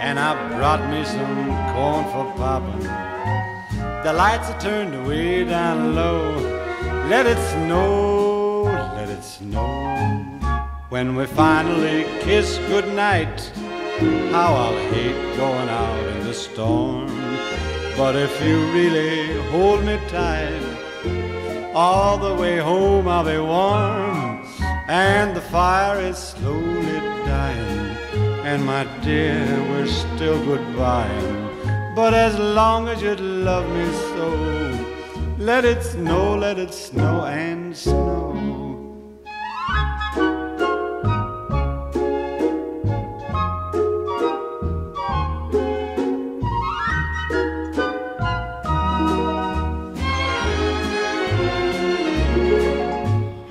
And 0.00 0.20
I 0.20 0.56
brought 0.56 0.88
me 0.88 1.04
some 1.04 1.46
corn 1.74 2.04
for 2.12 2.32
popping. 2.36 3.15
The 4.06 4.12
lights 4.12 4.48
are 4.50 4.60
turned 4.60 5.04
way 5.08 5.42
down 5.42 5.96
low. 5.96 6.36
Let 7.10 7.26
it 7.26 7.38
snow, 7.50 8.62
let 8.94 9.08
it 9.08 9.24
snow. 9.24 10.22
When 10.90 11.16
we 11.16 11.26
finally 11.26 12.04
kiss 12.20 12.56
goodnight, 12.68 13.40
how 14.30 14.54
I'll 14.54 14.92
hate 14.92 15.36
going 15.36 15.68
out 15.68 16.06
in 16.12 16.24
the 16.24 16.34
storm. 16.34 17.08
But 17.96 18.14
if 18.14 18.30
you 18.44 18.70
really 18.70 19.42
hold 19.50 19.82
me 19.82 19.98
tight, 20.06 21.72
all 21.74 22.16
the 22.16 22.34
way 22.40 22.58
home 22.58 23.08
I'll 23.08 23.24
be 23.24 23.38
warm. 23.38 24.46
And 24.86 25.34
the 25.34 25.40
fire 25.40 25.98
is 25.98 26.16
slowly 26.16 27.00
dying. 27.26 27.96
And 28.46 28.64
my 28.64 28.84
dear, 29.02 29.44
we're 29.68 29.88
still 29.88 30.38
goodbying. 30.44 31.55
But 31.96 32.12
as 32.12 32.38
long 32.38 32.88
as 32.88 33.00
you 33.00 33.14
love 33.14 33.66
me 33.70 33.90
so, 33.90 34.28
let 35.38 35.64
it 35.64 35.82
snow, 35.82 36.36
let 36.36 36.58
it 36.58 36.74
snow 36.74 37.24
and 37.24 37.74
snow. 37.74 38.34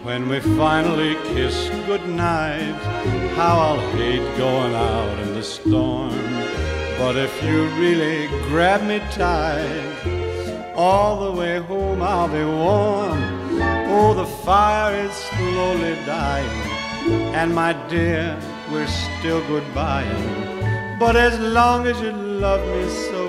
When 0.04 0.30
we 0.30 0.39
finally 0.56 1.16
kiss 1.34 1.70
goodnight, 1.88 2.76
how 3.34 3.58
I'll 3.58 3.91
hate 3.93 4.38
going 4.38 4.76
out 4.76 5.20
in 5.22 5.34
the 5.34 5.41
storm. 5.41 6.14
But 6.98 7.16
if 7.18 7.43
you 7.43 7.68
really 7.80 8.28
grab 8.50 8.82
me 8.84 9.00
tight, 9.12 10.74
all 10.76 11.26
the 11.26 11.39
way 11.39 11.60
home 11.60 12.02
I'll 12.02 12.28
be 12.28 12.43
warm. 12.43 13.22
Oh, 13.88 14.14
the 14.14 14.26
fire 14.43 14.96
is 15.06 15.14
slowly 15.14 15.96
dying, 16.06 16.50
and 17.34 17.54
my 17.54 17.74
dear, 17.88 18.38
we're 18.72 18.88
still 18.88 19.41
goodbying. 19.43 21.00
But 21.00 21.16
as 21.16 21.39
long 21.39 21.86
as 21.88 22.00
you 22.02 22.12
love 22.12 22.66
me 22.68 22.89
so, 22.89 23.28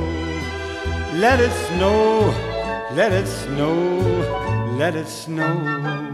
let 1.19 1.41
it 1.41 1.53
snow, 1.69 2.33
let 2.93 3.13
it 3.13 3.27
snow, 3.27 3.77
let 4.79 4.95
it 4.95 5.09
snow. 5.09 6.07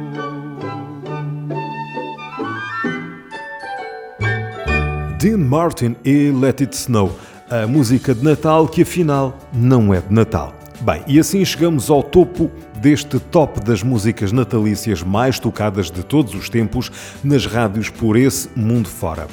Dean 5.18 5.48
Martin 5.48 5.96
e 6.04 6.32
Let 6.32 6.60
It 6.60 6.74
Snow, 6.74 7.12
a 7.52 7.66
música 7.66 8.14
de 8.14 8.24
Natal 8.24 8.66
que 8.66 8.80
afinal 8.80 9.38
não 9.52 9.92
é 9.92 10.00
de 10.00 10.10
Natal. 10.10 10.54
Bem, 10.80 11.02
e 11.06 11.20
assim 11.20 11.44
chegamos 11.44 11.90
ao 11.90 12.02
topo 12.02 12.50
deste 12.80 13.18
top 13.18 13.60
das 13.60 13.82
músicas 13.82 14.32
natalícias 14.32 15.02
mais 15.02 15.38
tocadas 15.38 15.90
de 15.90 16.02
todos 16.02 16.34
os 16.34 16.48
tempos 16.48 16.90
nas 17.22 17.44
rádios 17.44 17.90
por 17.90 18.16
esse 18.16 18.48
mundo 18.56 18.88
fora. 18.88 19.26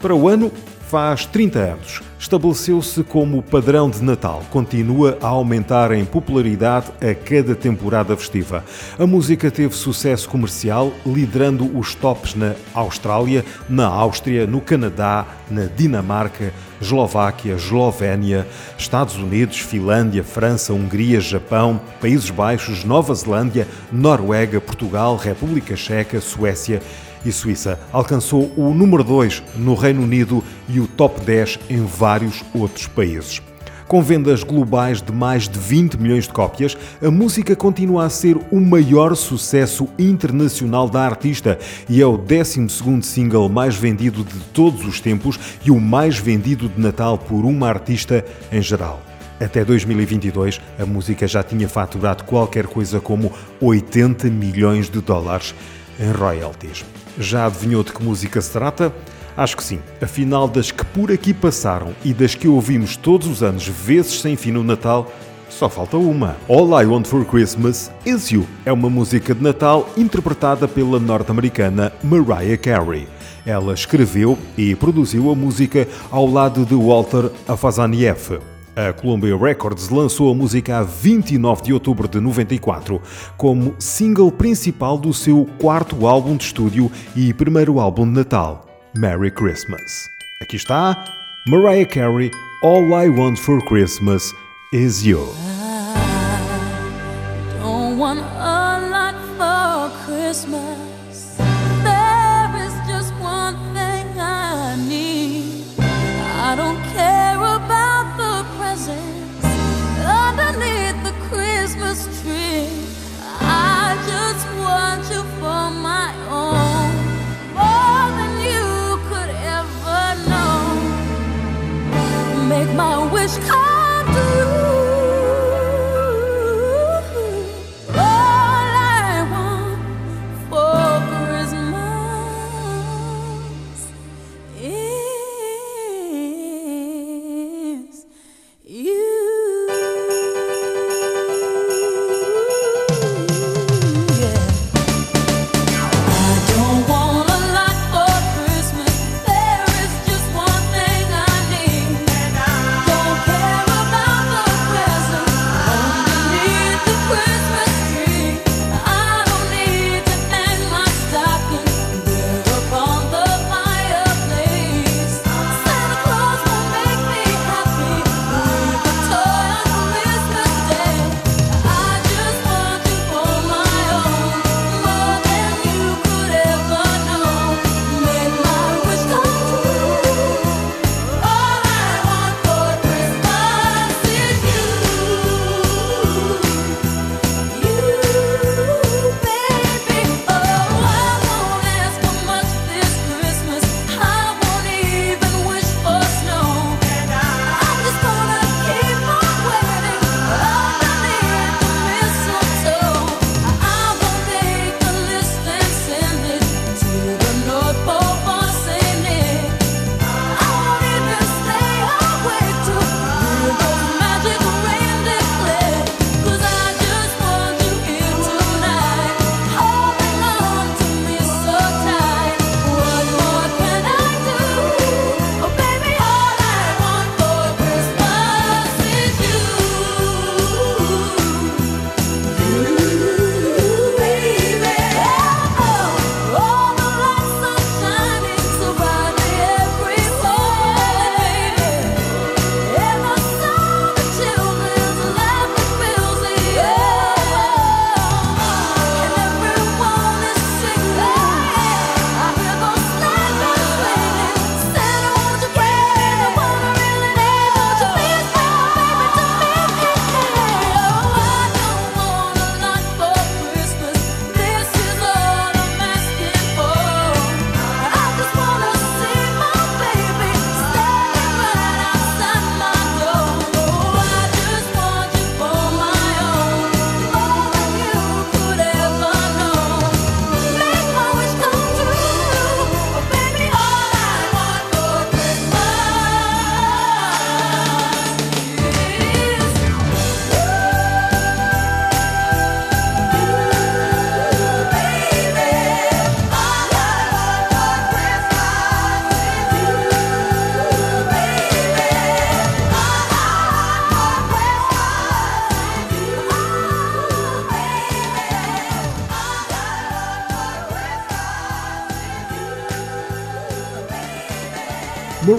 Para 0.00 0.14
o 0.14 0.28
ano, 0.28 0.52
faz 0.88 1.26
30 1.26 1.58
anos. 1.58 2.00
Estabeleceu-se 2.18 3.02
como 3.02 3.42
padrão 3.42 3.90
de 3.90 4.02
Natal, 4.02 4.42
continua 4.50 5.18
a 5.20 5.26
aumentar 5.26 5.92
em 5.92 6.04
popularidade 6.04 6.86
a 7.00 7.12
cada 7.12 7.54
temporada 7.56 8.16
festiva. 8.16 8.64
A 8.98 9.06
música 9.06 9.50
teve 9.50 9.74
sucesso 9.74 10.28
comercial, 10.28 10.92
liderando 11.04 11.76
os 11.76 11.94
tops 11.94 12.34
na 12.34 12.54
Austrália, 12.72 13.44
na 13.68 13.86
Áustria, 13.86 14.46
no 14.46 14.60
Canadá, 14.60 15.26
na 15.50 15.64
Dinamarca, 15.64 16.52
Eslováquia, 16.80 17.54
Eslovénia, 17.54 18.46
Estados 18.76 19.16
Unidos, 19.16 19.58
Finlândia, 19.58 20.22
França, 20.22 20.72
Hungria, 20.72 21.20
Japão, 21.20 21.80
Países 22.00 22.30
Baixos, 22.30 22.84
Nova 22.84 23.14
Zelândia, 23.14 23.66
Noruega, 23.90 24.60
Portugal, 24.60 25.16
República 25.16 25.76
Checa, 25.76 26.20
Suécia 26.20 26.80
e 27.24 27.32
Suíça. 27.32 27.78
Alcançou 27.92 28.52
o 28.56 28.72
número 28.72 29.02
2 29.02 29.42
no 29.56 29.74
Reino 29.74 30.02
Unido 30.02 30.42
e 30.68 30.80
o 30.80 30.86
top 30.86 31.20
10 31.20 31.58
em 31.68 31.84
vários 31.84 32.44
outros 32.54 32.86
países. 32.86 33.42
Com 33.88 34.02
vendas 34.02 34.42
globais 34.42 35.00
de 35.00 35.10
mais 35.10 35.48
de 35.48 35.58
20 35.58 35.94
milhões 35.94 36.24
de 36.24 36.30
cópias, 36.34 36.76
a 37.02 37.10
música 37.10 37.56
continua 37.56 38.04
a 38.04 38.10
ser 38.10 38.36
o 38.50 38.60
maior 38.60 39.16
sucesso 39.16 39.88
internacional 39.98 40.90
da 40.90 41.06
artista 41.06 41.58
e 41.88 42.02
é 42.02 42.06
o 42.06 42.18
12º 42.18 43.02
single 43.02 43.48
mais 43.48 43.76
vendido 43.76 44.22
de 44.22 44.38
todos 44.52 44.84
os 44.84 45.00
tempos 45.00 45.40
e 45.64 45.70
o 45.70 45.80
mais 45.80 46.18
vendido 46.18 46.68
de 46.68 46.78
Natal 46.78 47.16
por 47.16 47.46
uma 47.46 47.66
artista 47.66 48.22
em 48.52 48.60
geral. 48.60 49.00
Até 49.40 49.64
2022, 49.64 50.60
a 50.78 50.84
música 50.84 51.26
já 51.26 51.42
tinha 51.42 51.66
faturado 51.66 52.24
qualquer 52.24 52.66
coisa 52.66 53.00
como 53.00 53.32
80 53.58 54.28
milhões 54.28 54.90
de 54.90 55.00
dólares 55.00 55.54
em 55.98 56.12
royalties. 56.12 56.84
Já 57.18 57.46
adivinhou 57.46 57.82
de 57.82 57.94
que 57.94 58.04
música 58.04 58.38
se 58.42 58.52
trata? 58.52 58.92
Acho 59.38 59.56
que 59.56 59.62
sim. 59.62 59.78
Afinal, 60.02 60.48
das 60.48 60.72
que 60.72 60.84
por 60.84 61.12
aqui 61.12 61.32
passaram 61.32 61.94
e 62.04 62.12
das 62.12 62.34
que 62.34 62.48
ouvimos 62.48 62.96
todos 62.96 63.28
os 63.28 63.40
anos, 63.40 63.68
vezes 63.68 64.20
sem 64.20 64.34
fim 64.34 64.50
no 64.50 64.64
Natal, 64.64 65.12
só 65.48 65.68
falta 65.68 65.96
uma. 65.96 66.36
All 66.48 66.82
I 66.82 66.84
Want 66.84 67.06
for 67.06 67.24
Christmas 67.24 67.88
Is 68.04 68.32
You 68.32 68.44
é 68.64 68.72
uma 68.72 68.90
música 68.90 69.32
de 69.36 69.40
Natal 69.40 69.88
interpretada 69.96 70.66
pela 70.66 70.98
norte-americana 70.98 71.92
Mariah 72.02 72.58
Carey. 72.58 73.06
Ela 73.46 73.74
escreveu 73.74 74.36
e 74.56 74.74
produziu 74.74 75.30
a 75.30 75.36
música 75.36 75.86
ao 76.10 76.26
lado 76.26 76.66
de 76.66 76.74
Walter 76.74 77.30
Afazanieff. 77.46 78.40
A 78.74 78.92
Columbia 78.92 79.36
Records 79.36 79.88
lançou 79.88 80.32
a 80.32 80.34
música 80.34 80.78
a 80.78 80.82
29 80.82 81.62
de 81.62 81.72
outubro 81.72 82.08
de 82.08 82.18
94, 82.18 83.00
como 83.36 83.76
single 83.78 84.32
principal 84.32 84.98
do 84.98 85.14
seu 85.14 85.48
quarto 85.60 86.08
álbum 86.08 86.36
de 86.36 86.44
estúdio 86.44 86.90
e 87.14 87.32
primeiro 87.32 87.78
álbum 87.78 88.04
de 88.04 88.12
Natal, 88.12 88.67
Merry 88.94 89.30
Christmas. 89.30 90.10
Aqui 90.40 90.56
está 90.56 91.04
Mariah 91.46 91.86
Carey, 91.86 92.30
All 92.62 92.92
I 92.94 93.08
Want 93.08 93.38
for 93.38 93.60
Christmas 93.62 94.32
Is 94.72 95.04
You. 95.06 95.47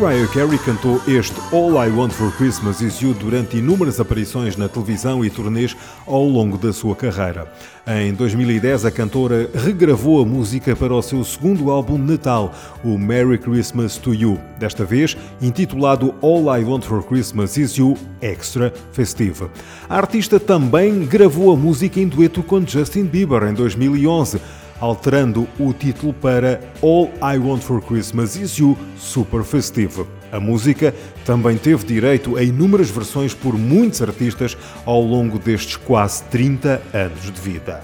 Mariah 0.01 0.27
Carey 0.31 0.57
cantou 0.59 1.01
este 1.09 1.35
All 1.51 1.71
I 1.85 1.89
Want 1.89 2.13
for 2.13 2.31
Christmas 2.37 2.79
Is 2.79 3.01
You 3.01 3.13
durante 3.13 3.57
inúmeras 3.57 3.99
aparições 3.99 4.55
na 4.55 4.69
televisão 4.69 5.25
e 5.25 5.29
turnês 5.29 5.75
ao 6.07 6.23
longo 6.23 6.57
da 6.57 6.71
sua 6.71 6.95
carreira. 6.95 7.51
Em 7.85 8.13
2010, 8.13 8.85
a 8.85 8.91
cantora 8.91 9.49
regravou 9.53 10.21
a 10.21 10.25
música 10.25 10.73
para 10.73 10.93
o 10.93 11.01
seu 11.01 11.21
segundo 11.25 11.69
álbum 11.69 11.97
de 11.97 12.13
Natal, 12.13 12.53
o 12.81 12.97
Merry 12.97 13.37
Christmas 13.37 13.97
to 13.97 14.13
You, 14.13 14.39
desta 14.57 14.85
vez 14.85 15.17
intitulado 15.41 16.15
All 16.21 16.43
I 16.57 16.63
Want 16.63 16.85
for 16.85 17.03
Christmas 17.03 17.57
Is 17.57 17.73
You 17.73 17.97
Extra 18.21 18.71
Festive. 18.93 19.47
A 19.89 19.97
artista 19.97 20.39
também 20.39 21.05
gravou 21.05 21.51
a 21.51 21.57
música 21.57 21.99
em 21.99 22.07
dueto 22.07 22.41
com 22.41 22.65
Justin 22.65 23.03
Bieber 23.03 23.43
em 23.43 23.53
2011 23.53 24.39
alterando 24.79 25.47
o 25.59 25.73
título 25.73 26.13
para 26.13 26.59
All 26.81 27.11
I 27.21 27.37
Want 27.37 27.61
for 27.61 27.81
Christmas 27.81 28.35
Is 28.35 28.57
You 28.57 28.77
Super 28.97 29.43
Festive. 29.43 30.05
A 30.31 30.39
música 30.39 30.93
também 31.25 31.57
teve 31.57 31.85
direito 31.85 32.37
a 32.37 32.43
inúmeras 32.43 32.89
versões 32.89 33.33
por 33.33 33.57
muitos 33.57 34.01
artistas 34.01 34.57
ao 34.85 35.01
longo 35.01 35.39
destes 35.39 35.75
quase 35.75 36.23
30 36.25 36.81
anos 36.93 37.23
de 37.25 37.41
vida. 37.41 37.81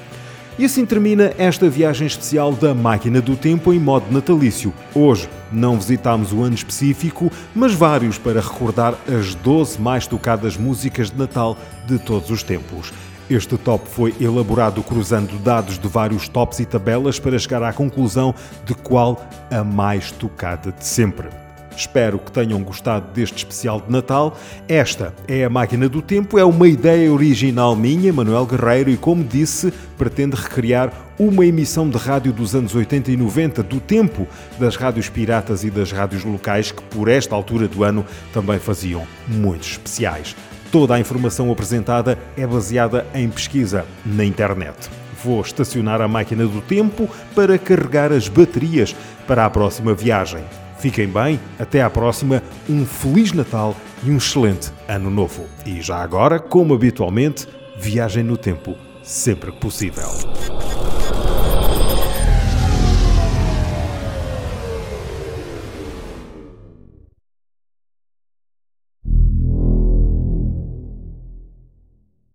E 0.58 0.64
assim 0.64 0.86
termina 0.86 1.34
esta 1.38 1.70
viagem 1.70 2.08
especial 2.08 2.54
da 2.54 2.74
Máquina 2.74 3.20
do 3.20 3.36
Tempo 3.36 3.74
em 3.74 3.80
modo 3.80 4.10
natalício. 4.10 4.74
Hoje 4.94 5.28
não 5.52 5.76
visitámos 5.76 6.32
o 6.32 6.44
ano 6.44 6.56
específico, 6.56 7.30
mas 7.54 7.74
vários 7.74 8.18
para 8.18 8.40
recordar 8.40 8.96
as 9.06 9.36
12 9.36 9.82
mais 9.82 10.08
tocadas 10.08 10.56
músicas 10.56 11.12
de 11.12 11.18
Natal 11.18 11.58
de 11.86 12.00
todos 12.00 12.30
os 12.30 12.42
tempos. 12.42 12.94
Este 13.28 13.58
top 13.58 13.90
foi 13.90 14.14
elaborado 14.22 14.84
cruzando 14.84 15.40
dados 15.40 15.80
de 15.80 15.88
vários 15.88 16.30
tops 16.30 16.60
e 16.60 16.66
tabelas 16.66 17.20
para 17.20 17.40
chegar 17.40 17.64
à 17.64 17.74
conclusão 17.74 18.36
de 18.64 18.76
qual 18.76 19.28
a 19.50 19.64
mais 19.64 20.12
tocada 20.12 20.72
de 20.72 20.86
sempre. 20.86 21.28
Espero 21.76 22.20
que 22.20 22.32
tenham 22.32 22.62
gostado 22.62 23.12
deste 23.14 23.38
especial 23.38 23.82
de 23.82 23.92
Natal. 23.92 24.38
Esta 24.68 25.14
é 25.28 25.44
a 25.44 25.50
Máquina 25.50 25.90
do 25.90 26.04
Tempo, 26.04 26.38
é 26.38 26.46
uma 26.46 26.68
ideia 26.68 27.12
original 27.12 27.76
minha, 27.76 28.14
Manuel 28.14 28.46
Guerreiro, 28.46 28.92
e 28.92 28.96
como 28.96 29.24
disse, 29.24 29.74
pretende 29.98 30.36
recriar 30.36 30.94
uma 31.18 31.46
emissão 31.46 31.90
de 31.90 31.98
rádio 31.98 32.32
dos 32.32 32.54
anos 32.54 32.76
80 32.76 33.12
e 33.12 33.18
90, 33.18 33.64
do 33.64 33.80
tempo 33.80 34.28
das 34.60 34.76
rádios 34.76 35.10
piratas 35.10 35.64
e 35.64 35.72
das 35.72 35.92
rádios 35.92 36.24
locais, 36.24 36.72
que 36.72 36.84
por 36.84 37.08
esta 37.08 37.36
altura 37.36 37.68
do 37.68 37.84
ano 37.84 38.06
também 38.32 38.60
faziam 38.60 39.06
muitos 39.28 39.72
especiais. 39.72 40.36
Toda 40.76 40.96
a 40.96 41.00
informação 41.00 41.50
apresentada 41.50 42.20
é 42.36 42.46
baseada 42.46 43.08
em 43.14 43.30
pesquisa 43.30 43.86
na 44.06 44.26
internet. 44.26 44.90
Vou 45.24 45.40
estacionar 45.40 46.02
a 46.02 46.08
máquina 46.10 46.46
do 46.46 46.60
tempo 46.60 47.10
para 47.34 47.58
carregar 47.58 48.12
as 48.12 48.28
baterias 48.28 48.94
para 49.26 49.46
a 49.46 49.50
próxima 49.50 49.94
viagem. 49.94 50.44
Fiquem 50.78 51.08
bem, 51.08 51.40
até 51.58 51.82
à 51.82 51.90
próxima, 51.90 52.44
um 52.70 52.86
Feliz 52.86 53.32
Natal 53.32 53.74
e 54.04 54.12
um 54.12 54.18
excelente 54.18 54.70
Ano 54.86 55.10
Novo. 55.10 55.46
E 55.66 55.82
já 55.82 56.04
agora, 56.04 56.40
como 56.40 56.74
habitualmente, 56.74 57.48
viagem 57.78 58.26
no 58.26 58.36
tempo 58.36 58.76
sempre 59.02 59.54
que 59.54 59.60
possível. 59.62 60.10